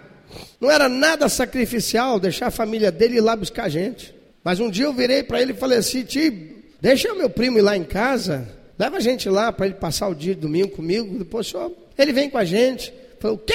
[0.61, 4.13] Não era nada sacrificial deixar a família dele ir lá buscar a gente.
[4.43, 6.31] Mas um dia eu virei para ele e falei assim: tio,
[6.79, 10.13] deixa meu primo ir lá em casa, leva a gente lá para ele passar o
[10.13, 11.17] dia de domingo comigo.
[11.17, 12.93] Depois só ele vem com a gente.
[13.19, 13.53] Falei: o quê?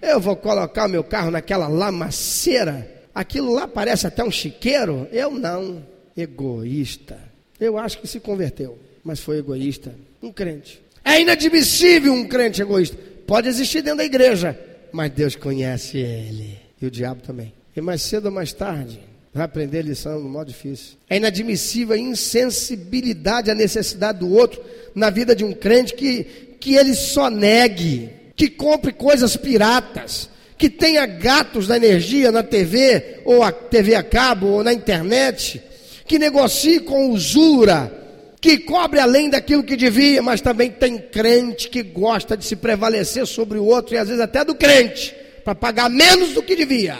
[0.00, 2.88] Eu vou colocar o meu carro naquela lamaceira.
[3.14, 5.08] Aquilo lá parece até um chiqueiro.
[5.10, 5.84] Eu não.
[6.16, 7.18] Egoísta.
[7.60, 9.94] Eu acho que se converteu, mas foi egoísta.
[10.22, 10.80] Um crente.
[11.04, 12.96] É inadmissível um crente egoísta.
[13.26, 14.58] Pode existir dentro da igreja,
[14.92, 16.58] mas Deus conhece ele.
[16.80, 17.52] E o diabo também.
[17.76, 19.00] E mais cedo ou mais tarde,
[19.32, 20.96] vai aprender a lição no modo difícil.
[21.08, 24.62] É inadmissível a insensibilidade à necessidade do outro
[24.94, 26.24] na vida de um crente que,
[26.60, 33.20] que ele só negue que compre coisas piratas, que tenha gatos da energia na TV,
[33.24, 35.60] ou a TV a cabo, ou na internet,
[36.06, 37.92] que negocie com usura,
[38.40, 43.26] que cobre além daquilo que devia, mas também tem crente que gosta de se prevalecer
[43.26, 45.12] sobre o outro e às vezes até do crente,
[45.44, 46.96] para pagar menos do que devia.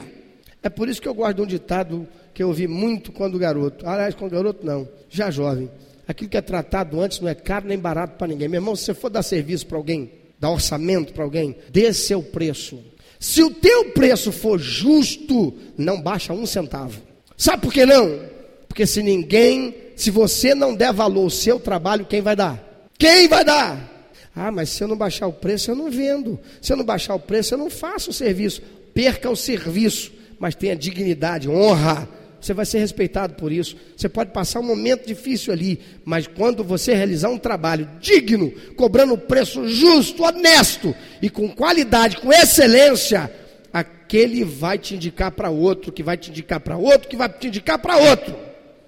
[0.61, 3.87] É por isso que eu gosto de um ditado que eu ouvi muito quando garoto.
[3.87, 5.71] Aliás, quando garoto não, já jovem.
[6.09, 8.49] Aquilo que é tratado antes não é caro nem barato para ninguém.
[8.49, 12.23] Meu irmão, se você for dar serviço para alguém, dar orçamento para alguém, dê seu
[12.23, 12.79] preço.
[13.19, 17.01] Se o teu preço for justo, não baixa um centavo.
[17.37, 18.21] Sabe por que não?
[18.69, 22.89] Porque se ninguém, se você não der valor ao seu trabalho, quem vai dar?
[22.97, 23.99] Quem vai dar?
[24.35, 26.39] Ah, mas se eu não baixar o preço, eu não vendo.
[26.63, 28.63] Se eu não baixar o preço, eu não faço o serviço.
[28.95, 32.09] Perca o serviço, mas tenha dignidade, honra
[32.41, 33.77] você vai ser respeitado por isso.
[33.97, 39.15] Você pode passar um momento difícil ali, mas quando você realizar um trabalho digno, cobrando
[39.15, 43.31] um preço justo, honesto e com qualidade, com excelência,
[43.73, 47.49] aquele vai te indicar para outro, que vai te indicar para outro, que vai te
[47.49, 48.35] indicar para outro.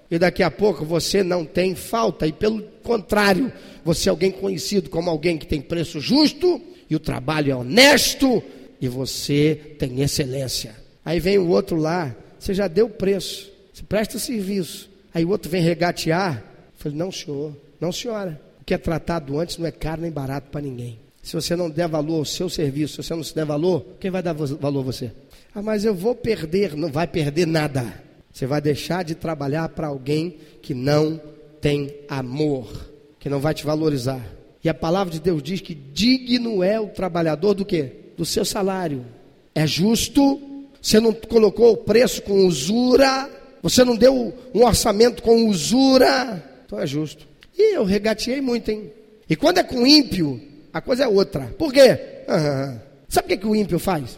[0.09, 3.51] E daqui a pouco você não tem falta, e pelo contrário,
[3.83, 8.43] você é alguém conhecido como alguém que tem preço justo, e o trabalho é honesto,
[8.81, 10.75] e você tem excelência.
[11.05, 14.89] Aí vem o outro lá, você já deu o preço, você presta serviço.
[15.13, 16.37] Aí o outro vem regatear.
[16.37, 18.41] Eu falei, não, senhor, não, senhora.
[18.59, 20.97] O que é tratado antes não é caro nem barato para ninguém.
[21.21, 24.09] Se você não der valor ao seu serviço, se você não se der valor, quem
[24.09, 25.11] vai dar valor a você?
[25.53, 26.75] Ah, mas eu vou perder.
[26.75, 27.93] Não vai perder nada.
[28.33, 31.21] Você vai deixar de trabalhar para alguém que não
[31.61, 34.25] tem amor, que não vai te valorizar.
[34.63, 37.91] E a palavra de Deus diz que digno é o trabalhador do quê?
[38.17, 39.05] Do seu salário.
[39.53, 40.50] É justo
[40.81, 43.29] você não colocou o preço com usura,
[43.61, 47.27] você não deu um orçamento com usura, então é justo.
[47.57, 48.91] E eu regateei muito, hein?
[49.29, 50.41] E quando é com ímpio,
[50.73, 51.53] a coisa é outra.
[51.57, 51.99] Por quê?
[52.27, 52.79] Uhum.
[53.07, 54.17] Sabe o que, que o ímpio faz?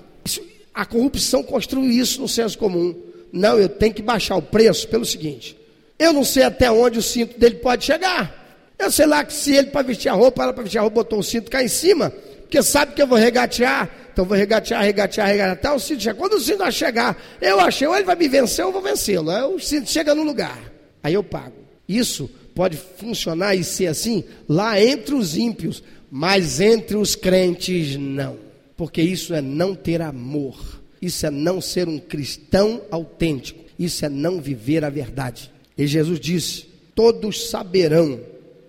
[0.74, 2.96] A corrupção construiu isso no senso comum.
[3.32, 5.58] Não, eu tenho que baixar o preço pelo seguinte:
[6.00, 8.42] eu não sei até onde o cinto dele pode chegar.
[8.78, 10.96] Eu sei lá que se ele para vestir a roupa, ela para vestir a roupa
[10.96, 13.90] botou o cinto cá em cima, porque sabe que eu vou regatear.
[14.14, 16.16] Então vou regatear, regatear, regatear, até o cinto chegar.
[16.16, 19.32] Quando o cinto chegar, eu achei, ou ele vai me vencer, eu vou vencê-lo.
[19.32, 20.72] Aí o cinto chega no lugar.
[21.02, 21.56] Aí eu pago.
[21.90, 28.38] Isso pode funcionar e ser assim lá entre os ímpios, mas entre os crentes não.
[28.78, 30.82] Porque isso é não ter amor.
[31.02, 33.64] Isso é não ser um cristão autêntico.
[33.80, 35.52] Isso é não viver a verdade.
[35.76, 38.20] E Jesus disse: Todos saberão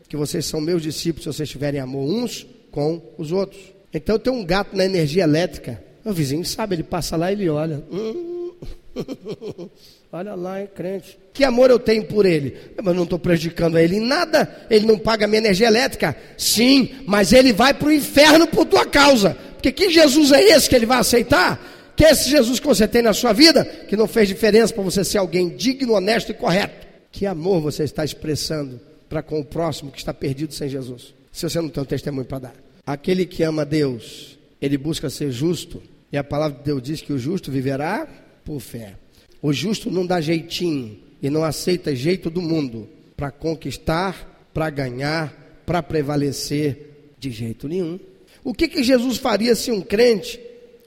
[0.09, 3.74] que vocês são meus discípulos se vocês tiverem amor uns com os outros.
[3.94, 5.80] Então tem um gato na energia elétrica.
[6.04, 7.83] O vizinho sabe, ele passa lá e ele olha.
[7.90, 8.50] Hum,
[10.12, 11.16] olha lá, hein, crente.
[11.33, 12.57] Que amor eu tenho por ele?
[12.83, 14.66] Mas não estou prejudicando ele em nada.
[14.68, 16.16] Ele não paga minha energia elétrica?
[16.37, 19.37] Sim, mas ele vai para o inferno por tua causa.
[19.54, 21.92] Porque que Jesus é esse que ele vai aceitar?
[21.96, 24.83] Que é esse Jesus que você tem na sua vida, que não fez diferença para
[24.83, 26.85] você ser alguém digno, honesto e correto.
[27.12, 31.14] Que amor você está expressando para com o próximo que está perdido sem Jesus?
[31.33, 32.63] Se você não tem um testemunho para dar.
[32.87, 37.12] Aquele que ama Deus, ele busca ser justo, e a palavra de Deus diz que
[37.12, 38.07] o justo viverá
[38.44, 38.94] por fé.
[39.40, 45.62] O justo não dá jeitinho e não aceita jeito do mundo para conquistar, para ganhar,
[45.64, 47.99] para prevalecer de jeito nenhum.
[48.42, 50.38] O que, que Jesus faria se um crente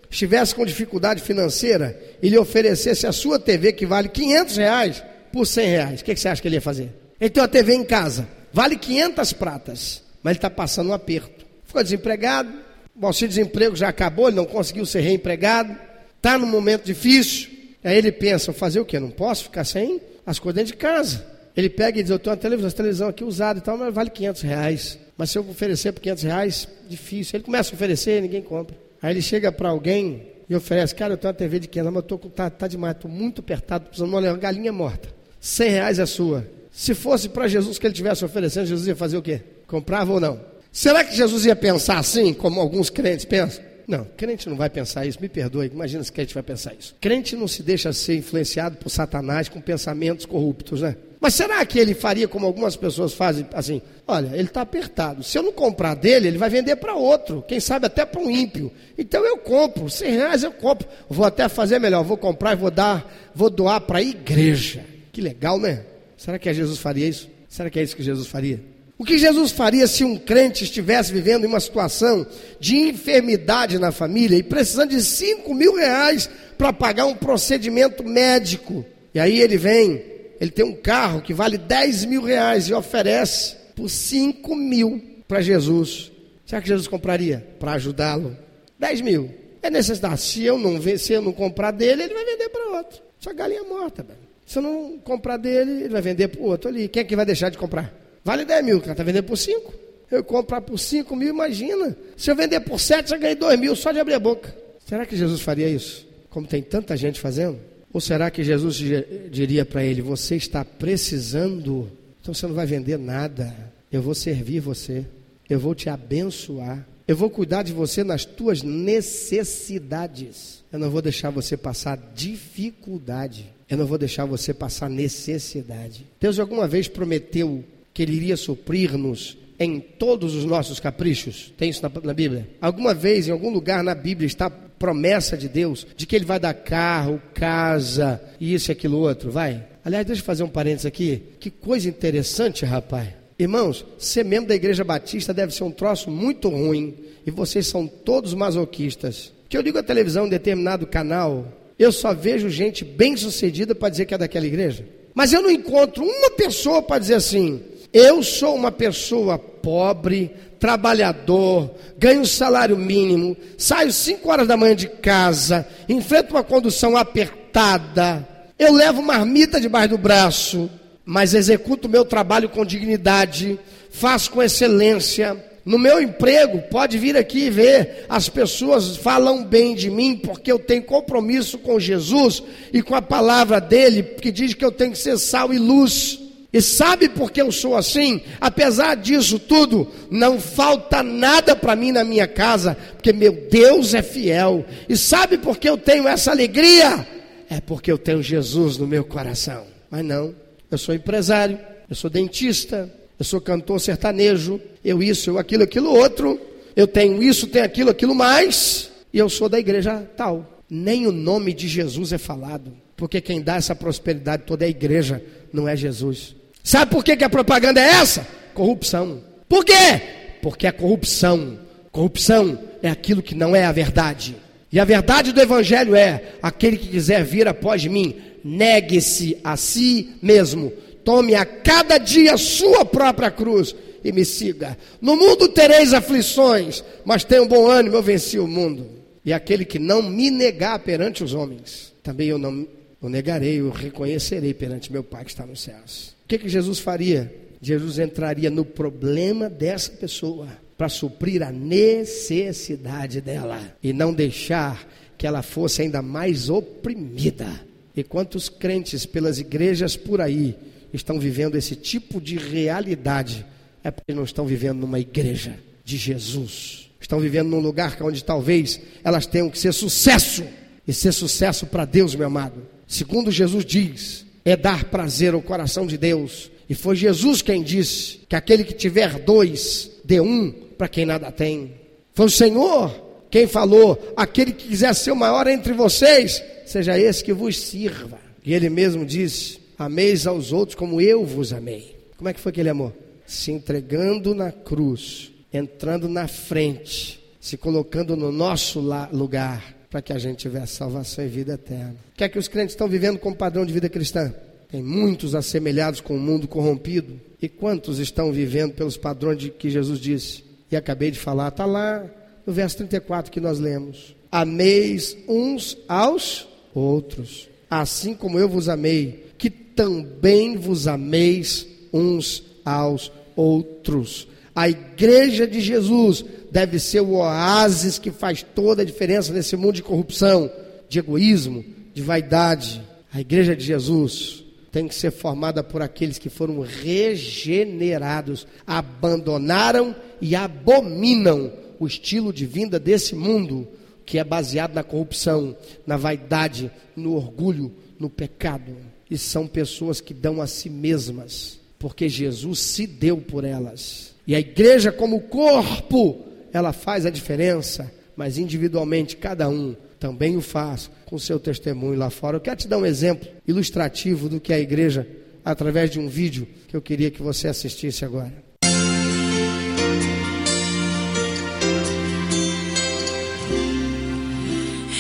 [0.10, 5.45] estivesse com dificuldade financeira e lhe oferecesse a sua TV que vale 500 reais por
[5.45, 6.01] 100 reais?
[6.01, 6.91] O que, que você acha que ele ia fazer?
[7.19, 11.37] Ele tem uma TV em casa, vale 500 pratas, mas ele está passando um aperto
[11.67, 12.51] ficou desempregado,
[12.99, 15.75] o auxílio-desemprego já acabou, ele não conseguiu ser reempregado,
[16.15, 17.49] está num momento difícil.
[17.84, 18.99] Aí ele pensa, fazer o quê?
[18.99, 21.25] Não posso ficar sem as coisas dentro de casa.
[21.56, 24.10] Ele pega e diz, eu tenho uma televisão, televisão aqui usada e tal, mas vale
[24.10, 24.99] 500 reais.
[25.17, 27.38] Mas se eu oferecer por 500 reais, difícil.
[27.38, 28.75] Ele começa a oferecer ninguém compra.
[29.01, 32.03] Aí ele chega para alguém e oferece, cara, eu tenho uma TV de 500, mas
[32.03, 35.10] eu tô, tá, tá demais, estou muito apertado, precisando de uma galinha morta.
[35.39, 36.47] 100 reais é sua.
[36.71, 39.41] Se fosse para Jesus que ele tivesse oferecendo, Jesus ia fazer o quê?
[39.65, 40.39] Comprava ou não?
[40.77, 43.63] Será que Jesus ia pensar assim, como alguns crentes pensam?
[43.87, 46.95] Não, crente não vai pensar isso, me perdoe, imagina se crente vai pensar isso.
[47.02, 50.95] Crente não se deixa ser influenciado por Satanás com pensamentos corruptos, né?
[51.19, 55.35] Mas será que ele faria como algumas pessoas fazem, assim, olha, ele está apertado, se
[55.35, 58.71] eu não comprar dele, ele vai vender para outro, quem sabe até para um ímpio.
[58.95, 62.69] Então eu compro, 100 reais eu compro, vou até fazer melhor, vou comprar e vou
[62.69, 64.85] dar, vou doar para a igreja.
[65.12, 65.85] Que legal, né?
[66.15, 67.27] Será que Jesus faria isso?
[67.49, 68.77] Será que é isso que Jesus faria?
[68.98, 72.25] O que Jesus faria se um crente estivesse vivendo em uma situação
[72.60, 76.27] de enfermidade na família e precisando de 5 mil reais
[76.58, 78.83] para pagar um procedimento médico?
[79.13, 80.04] E aí ele vem,
[80.41, 85.41] ele tem um carro que vale 10 mil reais e oferece por 5 mil para
[85.41, 86.12] Jesus.
[86.43, 88.35] Será que Jesus compraria para ajudá-lo?
[88.79, 89.29] 10 mil.
[89.62, 90.21] É necessidade.
[90.21, 93.02] Se eu não se eu não comprar dele, ele vai vender para outro.
[93.19, 94.19] Só galinha morta, velho.
[94.43, 96.87] Se eu não comprar dele, ele vai vender para o outro ali.
[96.87, 98.06] Quem é que vai deixar de comprar?
[98.28, 99.73] Vale 10 mil, o cara está vendendo por 5.
[100.12, 101.96] Eu comprar por 5 mil, imagina.
[102.17, 104.54] Se eu vender por 7, já ganhei 2 mil só de abrir a boca.
[104.86, 106.06] Será que Jesus faria isso?
[106.30, 107.58] Como tem tanta gente fazendo?
[107.94, 108.84] Ou será que Jesus
[109.32, 113.56] diria para ele: Você está precisando, então você não vai vender nada.
[113.90, 115.06] Eu vou servir você,
[115.50, 120.65] eu vou te abençoar, eu vou cuidar de você nas tuas necessidades.
[120.69, 126.06] Eu não vou deixar você passar dificuldade, eu não vou deixar você passar necessidade.
[126.19, 127.63] Deus alguma vez prometeu
[127.98, 131.52] que Ele iria suprir-nos em todos os nossos caprichos?
[131.58, 132.48] Tem isso na, na, Bíblia?
[132.62, 136.39] Alguma vez, em algum lugar na Bíblia, está promessa de Deus de que Ele vai
[136.39, 139.31] dar carro, casa, isso e aquilo outro?
[139.31, 139.65] Vai?
[139.83, 141.23] Aliás, deixa eu fazer um parênteses aqui.
[141.39, 143.08] Que coisa interessante, rapaz.
[143.39, 146.93] Irmãos, ser membro da Igreja Batista deve ser um troço muito ruim.
[147.25, 149.33] E vocês são todos masoquistas.
[149.50, 153.89] Que eu ligo a televisão em determinado canal, eu só vejo gente bem sucedida para
[153.89, 154.85] dizer que é daquela igreja.
[155.15, 157.60] Mas eu não encontro uma pessoa para dizer assim:
[157.94, 164.88] eu sou uma pessoa pobre, trabalhador, ganho salário mínimo, saio 5 horas da manhã de
[164.88, 168.27] casa, enfrento uma condução apertada,
[168.60, 170.69] eu levo marmita debaixo do braço,
[171.06, 173.60] mas executo o meu trabalho com dignidade,
[173.92, 175.46] faço com excelência.
[175.63, 180.52] No meu emprego, pode vir aqui e ver, as pessoas falam bem de mim porque
[180.52, 182.42] eu tenho compromisso com Jesus
[182.73, 186.19] e com a palavra dele, que diz que eu tenho que ser sal e luz.
[186.52, 188.21] E sabe por que eu sou assim?
[188.39, 194.02] Apesar disso tudo, não falta nada para mim na minha casa, porque meu Deus é
[194.02, 194.65] fiel.
[194.87, 197.06] E sabe por que eu tenho essa alegria?
[197.50, 199.65] É porque eu tenho Jesus no meu coração.
[199.89, 200.33] Mas não,
[200.71, 205.93] eu sou empresário, eu sou dentista, eu sou cantor sertanejo, eu isso, eu aquilo, aquilo
[205.93, 206.39] outro,
[206.75, 210.63] eu tenho isso, tenho aquilo, aquilo mais, e eu sou da igreja tal.
[210.69, 214.71] Nem o nome de Jesus é falado, porque quem dá essa prosperidade toda é a
[214.71, 215.23] igreja,
[215.54, 216.35] não é Jesus.
[216.63, 218.27] Sabe por que, que a propaganda é essa?
[218.56, 219.21] Corrupção.
[219.48, 220.02] Por quê?
[220.41, 221.60] Porque a corrupção,
[221.91, 224.35] corrupção é aquilo que não é a verdade.
[224.71, 230.15] E a verdade do Evangelho é: aquele que quiser vir após mim, negue-se a si
[230.21, 230.73] mesmo,
[231.06, 234.75] tome a cada dia a sua própria cruz e me siga.
[235.00, 238.89] No mundo tereis aflições, mas tenha um bom ânimo, eu venci o mundo.
[239.23, 242.67] E aquele que não me negar perante os homens, também eu não
[243.02, 246.15] o negarei, eu reconhecerei perante meu Pai que está nos céus.
[246.25, 247.33] O que, que Jesus faria?
[247.62, 254.87] Jesus entraria no problema dessa pessoa para suprir a necessidade dela e não deixar
[255.17, 257.48] que ela fosse ainda mais oprimida.
[257.95, 260.56] E quantos crentes pelas igrejas por aí
[260.93, 263.43] estão vivendo esse tipo de realidade?
[263.83, 266.91] É porque não estão vivendo numa igreja de Jesus.
[267.00, 270.43] Estão vivendo num lugar onde talvez elas tenham que ser sucesso.
[270.87, 272.77] E ser sucesso para Deus, meu amado.
[272.88, 276.50] Segundo Jesus diz, é dar prazer ao coração de Deus.
[276.69, 281.31] E foi Jesus quem disse que aquele que tiver dois, dê um para quem nada
[281.31, 281.73] tem.
[282.13, 287.23] Foi o Senhor quem falou: aquele que quiser ser o maior entre vocês, seja esse
[287.23, 288.19] que vos sirva.
[288.44, 291.96] E ele mesmo disse: ameis aos outros como eu vos amei.
[292.17, 292.94] Como é que foi que ele amou?
[293.25, 298.79] Se entregando na cruz, entrando na frente, se colocando no nosso
[299.12, 301.95] lugar para que a gente tivesse salvação e vida eterna.
[302.13, 304.31] O que é que os crentes estão vivendo como padrão de vida cristã?
[304.69, 307.19] Tem muitos assemelhados com o mundo corrompido.
[307.41, 310.43] E quantos estão vivendo pelos padrões de que Jesus disse?
[310.71, 312.06] E acabei de falar, está lá
[312.45, 314.15] no verso 34 que nós lemos.
[314.31, 323.12] Ameis uns aos outros, assim como eu vos amei, que também vos ameis uns aos
[323.35, 324.27] outros.
[324.58, 329.75] A igreja de Jesus deve ser o oásis que faz toda a diferença nesse mundo
[329.75, 330.51] de corrupção,
[330.89, 332.81] de egoísmo, de vaidade.
[333.13, 340.35] A igreja de Jesus tem que ser formada por aqueles que foram regenerados, abandonaram e
[340.35, 343.67] abominam o estilo de vida desse mundo
[344.08, 345.55] que é baseado na corrupção,
[345.85, 348.75] na vaidade, no orgulho, no pecado.
[349.08, 354.16] E são pessoas que dão a si mesmas, porque Jesus se deu por elas.
[354.28, 360.42] E a igreja, como corpo, ela faz a diferença, mas individualmente cada um também o
[360.42, 362.36] faz com seu testemunho lá fora.
[362.36, 365.08] Eu quero te dar um exemplo ilustrativo do que é a igreja
[365.46, 368.34] através de um vídeo que eu queria que você assistisse agora.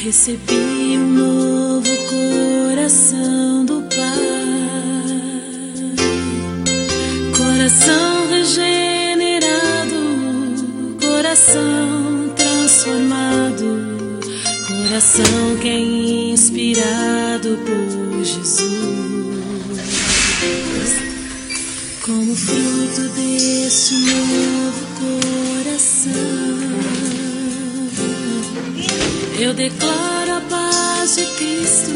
[0.03, 4.07] Recebi um novo coração do Pai,
[7.35, 8.86] coração regenerado,
[11.37, 13.63] coração transformado
[14.67, 15.79] coração que é
[16.31, 18.57] inspirado por Jesus.
[22.01, 24.81] Como fruto deste novo
[25.63, 26.11] coração,
[29.39, 31.91] eu declaro a paz de Cristo,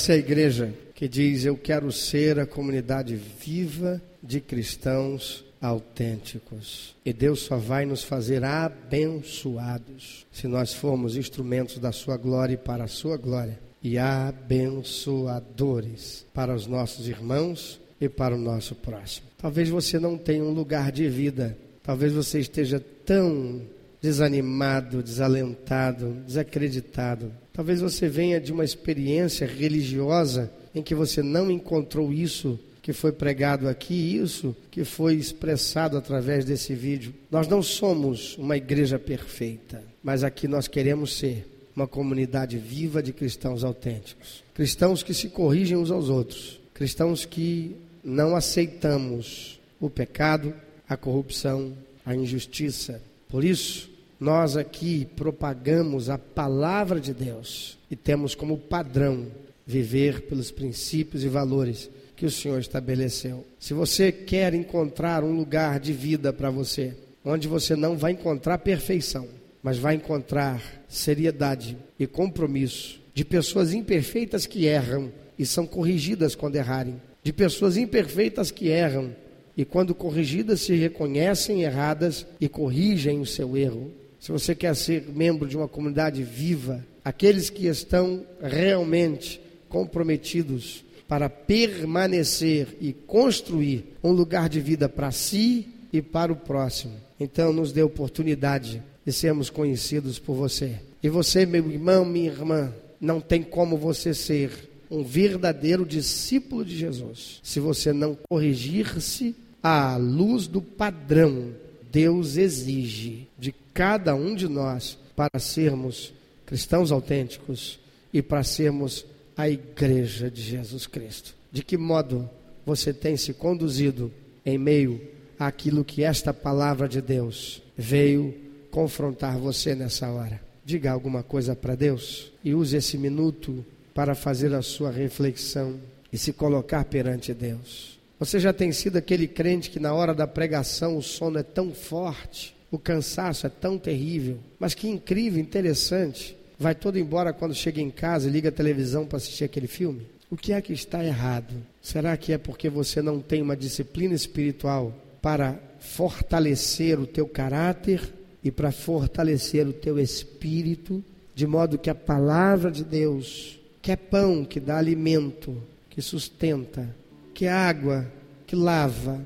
[0.00, 6.96] Essa é a igreja que diz: Eu quero ser a comunidade viva de cristãos autênticos.
[7.04, 12.56] E Deus só vai nos fazer abençoados se nós formos instrumentos da Sua glória e
[12.56, 13.60] para a Sua glória.
[13.82, 19.26] E abençoadores para os nossos irmãos e para o nosso próximo.
[19.36, 23.60] Talvez você não tenha um lugar de vida, talvez você esteja tão
[24.00, 27.30] desanimado, desalentado, desacreditado.
[27.60, 33.12] Talvez você venha de uma experiência religiosa em que você não encontrou isso que foi
[33.12, 37.12] pregado aqui, isso que foi expressado através desse vídeo.
[37.30, 41.46] Nós não somos uma igreja perfeita, mas aqui nós queremos ser
[41.76, 44.42] uma comunidade viva de cristãos autênticos.
[44.54, 46.58] Cristãos que se corrigem uns aos outros.
[46.72, 50.54] Cristãos que não aceitamos o pecado,
[50.88, 51.74] a corrupção,
[52.06, 53.02] a injustiça.
[53.28, 53.90] Por isso,
[54.20, 59.28] nós aqui propagamos a palavra de Deus e temos como padrão
[59.66, 63.46] viver pelos princípios e valores que o Senhor estabeleceu.
[63.58, 66.94] Se você quer encontrar um lugar de vida para você,
[67.24, 69.26] onde você não vai encontrar perfeição,
[69.62, 76.56] mas vai encontrar seriedade e compromisso de pessoas imperfeitas que erram e são corrigidas quando
[76.56, 79.16] errarem, de pessoas imperfeitas que erram
[79.56, 85.08] e quando corrigidas se reconhecem erradas e corrigem o seu erro se você quer ser
[85.08, 94.12] membro de uma comunidade viva, aqueles que estão realmente comprometidos para permanecer e construir um
[94.12, 96.92] lugar de vida para si e para o próximo.
[97.18, 100.76] Então, nos dê oportunidade de sermos conhecidos por você.
[101.02, 106.76] E você, meu irmão, minha irmã, não tem como você ser um verdadeiro discípulo de
[106.76, 111.54] Jesus se você não corrigir-se à luz do padrão
[111.90, 116.12] Deus exige de cada um de nós para sermos
[116.46, 117.78] cristãos autênticos
[118.12, 119.04] e para sermos
[119.36, 121.34] a igreja de Jesus Cristo.
[121.50, 122.28] De que modo
[122.64, 124.12] você tem se conduzido
[124.44, 125.00] em meio
[125.38, 128.34] àquilo que esta palavra de Deus veio
[128.70, 130.40] confrontar você nessa hora?
[130.64, 133.64] Diga alguma coisa para Deus e use esse minuto
[133.94, 135.80] para fazer a sua reflexão
[136.12, 137.99] e se colocar perante Deus.
[138.20, 141.72] Você já tem sido aquele crente que na hora da pregação o sono é tão
[141.72, 147.80] forte, o cansaço é tão terrível, mas que incrível, interessante, vai todo embora quando chega
[147.80, 150.06] em casa e liga a televisão para assistir aquele filme?
[150.30, 151.54] O que é que está errado?
[151.80, 158.02] Será que é porque você não tem uma disciplina espiritual para fortalecer o teu caráter
[158.44, 161.02] e para fortalecer o teu espírito,
[161.34, 165.56] de modo que a palavra de Deus, que é pão, que dá alimento,
[165.88, 166.99] que sustenta,
[167.40, 168.06] que é água,
[168.46, 169.18] que lava,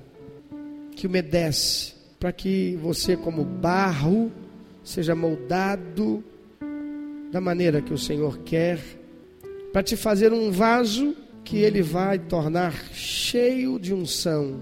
[0.95, 4.31] que umedece, para que você, como barro,
[4.85, 6.23] seja moldado
[7.33, 8.79] da maneira que o Senhor quer,
[9.73, 14.61] para te fazer um vaso que Ele vai tornar cheio de unção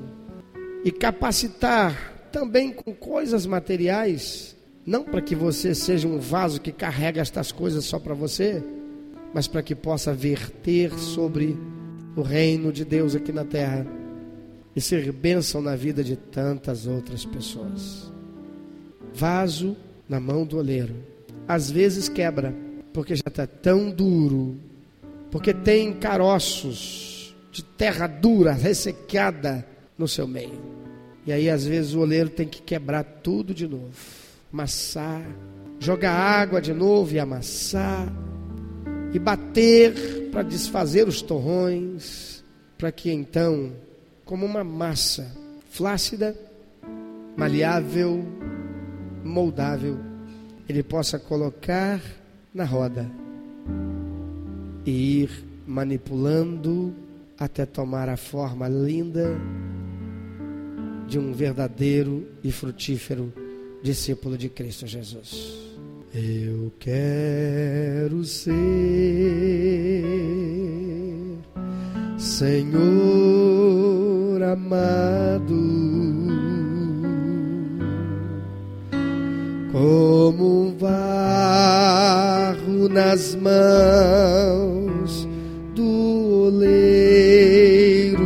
[0.83, 7.21] e capacitar também com coisas materiais, não para que você seja um vaso que carrega
[7.21, 8.65] estas coisas só para você,
[9.35, 11.55] mas para que possa verter sobre
[12.17, 13.87] o reino de Deus aqui na terra
[14.75, 18.11] e ser bênção na vida de tantas outras pessoas.
[19.15, 19.77] Vaso
[20.09, 20.95] na mão do oleiro,
[21.47, 22.55] às vezes quebra,
[22.93, 24.57] porque já está tão duro,
[25.31, 30.61] porque tem caroços de terra dura, ressequada no seu meio.
[31.27, 33.93] E aí, às vezes, o oleiro tem que quebrar tudo de novo,
[34.53, 35.25] amassar,
[35.79, 38.13] jogar água de novo e amassar,
[39.13, 42.43] e bater para desfazer os torrões,
[42.79, 43.73] para que então,
[44.25, 45.31] como uma massa
[45.71, 46.35] flácida,
[47.37, 48.25] maleável,
[49.25, 49.99] moldável,
[50.69, 52.01] ele possa colocar
[52.55, 53.11] na roda
[54.85, 56.95] e ir manipulando
[57.39, 59.39] até tomar a forma linda
[61.07, 63.33] de um verdadeiro e frutífero
[63.83, 65.72] discípulo de Cristo Jesus.
[66.15, 68.53] Eu quero ser
[72.19, 72.83] Senhor
[74.43, 75.57] amado,
[79.73, 81.71] como um barro
[82.91, 85.27] nas mãos
[85.75, 88.23] do oleiro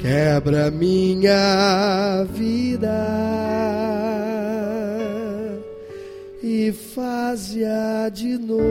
[0.00, 3.40] quebra minha vida
[6.70, 8.62] e faz-a de novo.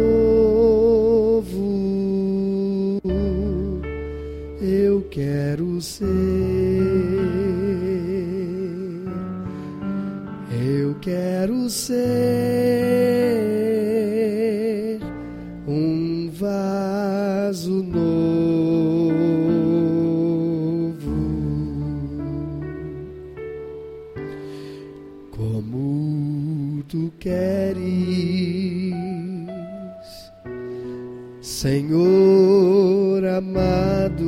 [4.62, 6.08] Eu quero ser,
[10.52, 13.19] eu quero ser
[31.62, 34.24] Senhor amado,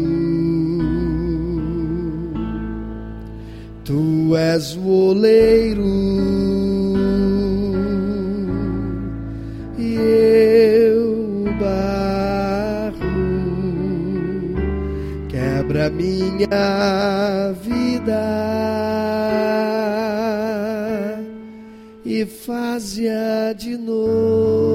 [3.85, 5.85] Tu és o oleiro
[9.79, 12.99] e eu o barro,
[15.29, 18.21] quebra minha vida
[22.03, 24.70] e faz-a de novo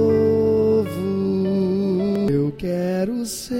[2.58, 3.54] quero ser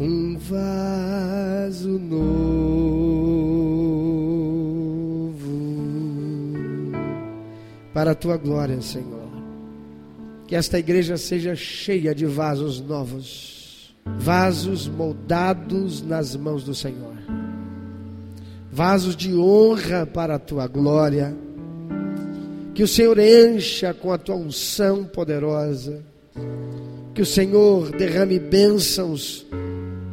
[0.00, 2.40] um vaso novo
[7.94, 9.20] para a tua glória, Senhor.
[10.46, 17.14] Que esta igreja seja cheia de vasos novos, vasos moldados nas mãos do Senhor,
[18.72, 21.36] vasos de honra para a tua glória
[22.80, 26.02] que o Senhor encha com a tua unção poderosa.
[27.12, 29.44] Que o Senhor derrame bênçãos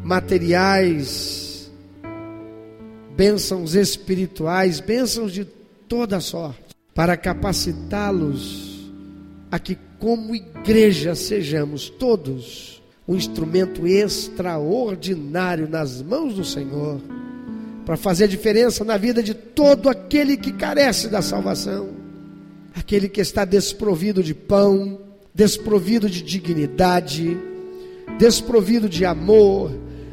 [0.03, 1.71] materiais,
[3.15, 5.45] bênçãos espirituais, bênçãos de
[5.87, 8.91] toda sorte, para capacitá-los
[9.49, 16.99] a que, como igreja, sejamos todos um instrumento extraordinário nas mãos do Senhor,
[17.85, 22.06] para fazer diferença na vida de todo aquele que carece da salvação
[22.77, 24.99] aquele que está desprovido de pão,
[25.33, 27.35] desprovido de dignidade,
[28.19, 29.71] desprovido de amor,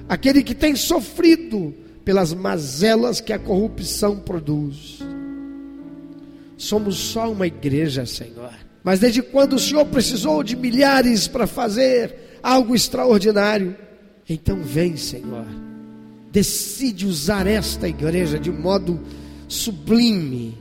[0.09, 5.01] aquele que tem sofrido pelas mazelas que a corrupção produz.
[6.57, 8.53] Somos só uma igreja, Senhor.
[8.83, 13.77] Mas desde quando o Senhor precisou de milhares para fazer algo extraordinário?
[14.29, 15.47] Então vem, Senhor.
[16.33, 19.01] Decide usar esta igreja de modo
[19.49, 20.57] sublime,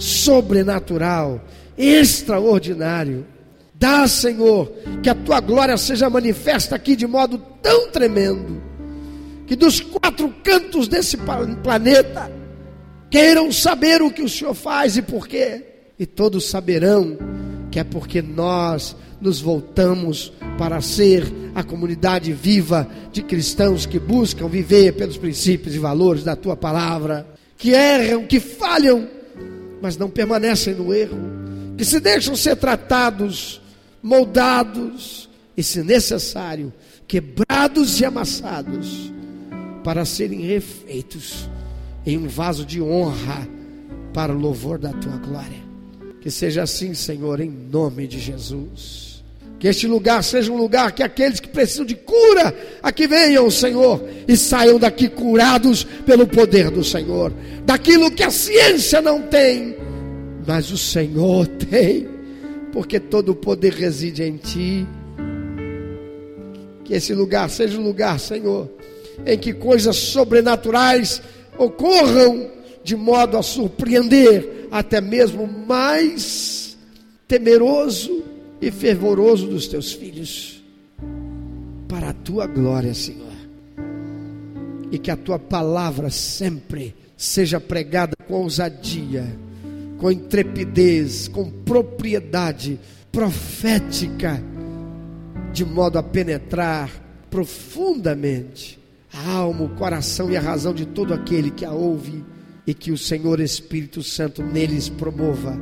[0.00, 1.44] sobrenatural,
[1.78, 3.26] extraordinário.
[3.74, 4.72] Dá, Senhor,
[5.02, 8.60] que a tua glória seja manifesta aqui de modo tão tremendo,
[9.46, 11.16] que dos quatro cantos desse
[11.62, 12.30] planeta
[13.10, 15.64] queiram saber o que o Senhor faz e por quê,
[15.98, 17.16] e todos saberão
[17.70, 21.24] que é porque nós nos voltamos para ser
[21.54, 27.26] a comunidade viva de cristãos que buscam viver pelos princípios e valores da tua palavra,
[27.56, 29.06] que erram, que falham,
[29.80, 31.18] mas não permanecem no erro,
[31.76, 33.60] que se deixam ser tratados,
[34.02, 36.72] moldados e, se necessário,
[37.06, 39.12] quebrados e amassados
[39.82, 41.48] para serem refeitos
[42.06, 43.48] em um vaso de honra
[44.12, 45.60] para o louvor da tua glória.
[46.20, 49.24] Que seja assim, Senhor, em nome de Jesus.
[49.58, 54.02] Que este lugar seja um lugar que aqueles que precisam de cura, aqui venham, Senhor,
[54.26, 57.32] e saiam daqui curados pelo poder do Senhor.
[57.64, 59.76] Daquilo que a ciência não tem,
[60.46, 62.08] mas o Senhor tem,
[62.72, 64.86] porque todo o poder reside em Ti.
[66.84, 68.70] Que esse lugar seja um lugar, Senhor,
[69.26, 71.20] em que coisas sobrenaturais
[71.58, 72.50] ocorram
[72.82, 76.76] de modo a surpreender até mesmo mais
[77.28, 78.24] temeroso
[78.60, 80.59] e fervoroso dos teus filhos,
[81.90, 83.32] para a tua glória, Senhor.
[84.92, 89.26] E que a tua palavra sempre seja pregada com ousadia,
[89.98, 92.78] com intrepidez, com propriedade
[93.10, 94.40] profética,
[95.52, 96.88] de modo a penetrar
[97.28, 98.78] profundamente
[99.12, 102.24] a alma, o coração e a razão de todo aquele que a ouve
[102.66, 105.58] e que o Senhor Espírito Santo neles promova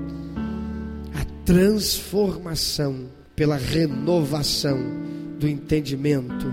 [1.14, 4.78] a transformação pela renovação
[5.38, 6.52] do entendimento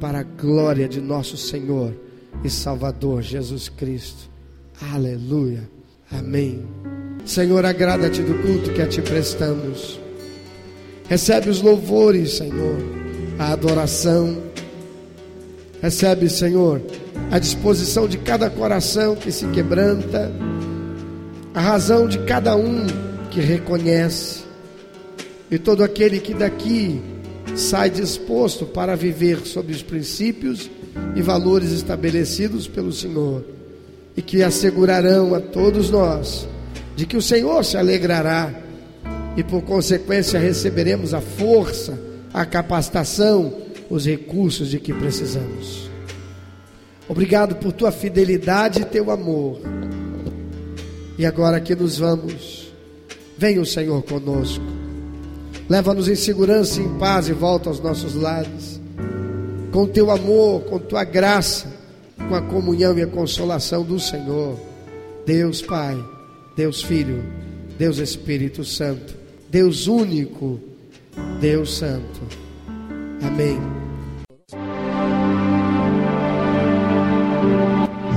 [0.00, 1.94] para a glória de nosso Senhor
[2.42, 4.30] e Salvador Jesus Cristo.
[4.92, 5.68] Aleluia.
[6.10, 6.64] Amém.
[7.24, 9.98] Senhor, agrada-te do culto que a ti prestamos.
[11.08, 12.78] Recebe os louvores, Senhor,
[13.38, 14.42] a adoração
[15.84, 16.80] Recebe, Senhor,
[17.30, 20.32] a disposição de cada coração que se quebranta,
[21.52, 22.86] a razão de cada um
[23.30, 24.44] que reconhece,
[25.50, 27.02] e todo aquele que daqui
[27.56, 30.70] sai disposto para viver sob os princípios
[31.14, 33.44] e valores estabelecidos pelo Senhor,
[34.16, 36.48] e que assegurarão a todos nós
[36.96, 38.52] de que o Senhor se alegrará
[39.36, 41.98] e por consequência receberemos a força,
[42.32, 43.52] a capacitação
[43.90, 45.90] os recursos de que precisamos.
[47.08, 49.60] Obrigado por tua fidelidade e teu amor.
[51.18, 52.72] E agora que nos vamos,
[53.36, 54.64] venha o Senhor conosco.
[55.68, 58.80] Leva-nos em segurança e em paz e volta aos nossos lares.
[59.72, 61.66] Com teu amor, com tua graça,
[62.28, 64.58] com a comunhão e a consolação do Senhor.
[65.26, 65.96] Deus Pai,
[66.56, 67.24] Deus Filho,
[67.78, 69.16] Deus Espírito Santo,
[69.50, 70.60] Deus único,
[71.40, 72.20] Deus Santo.
[73.22, 73.58] Amém.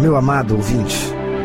[0.01, 1.11] Meu amado ouvinte,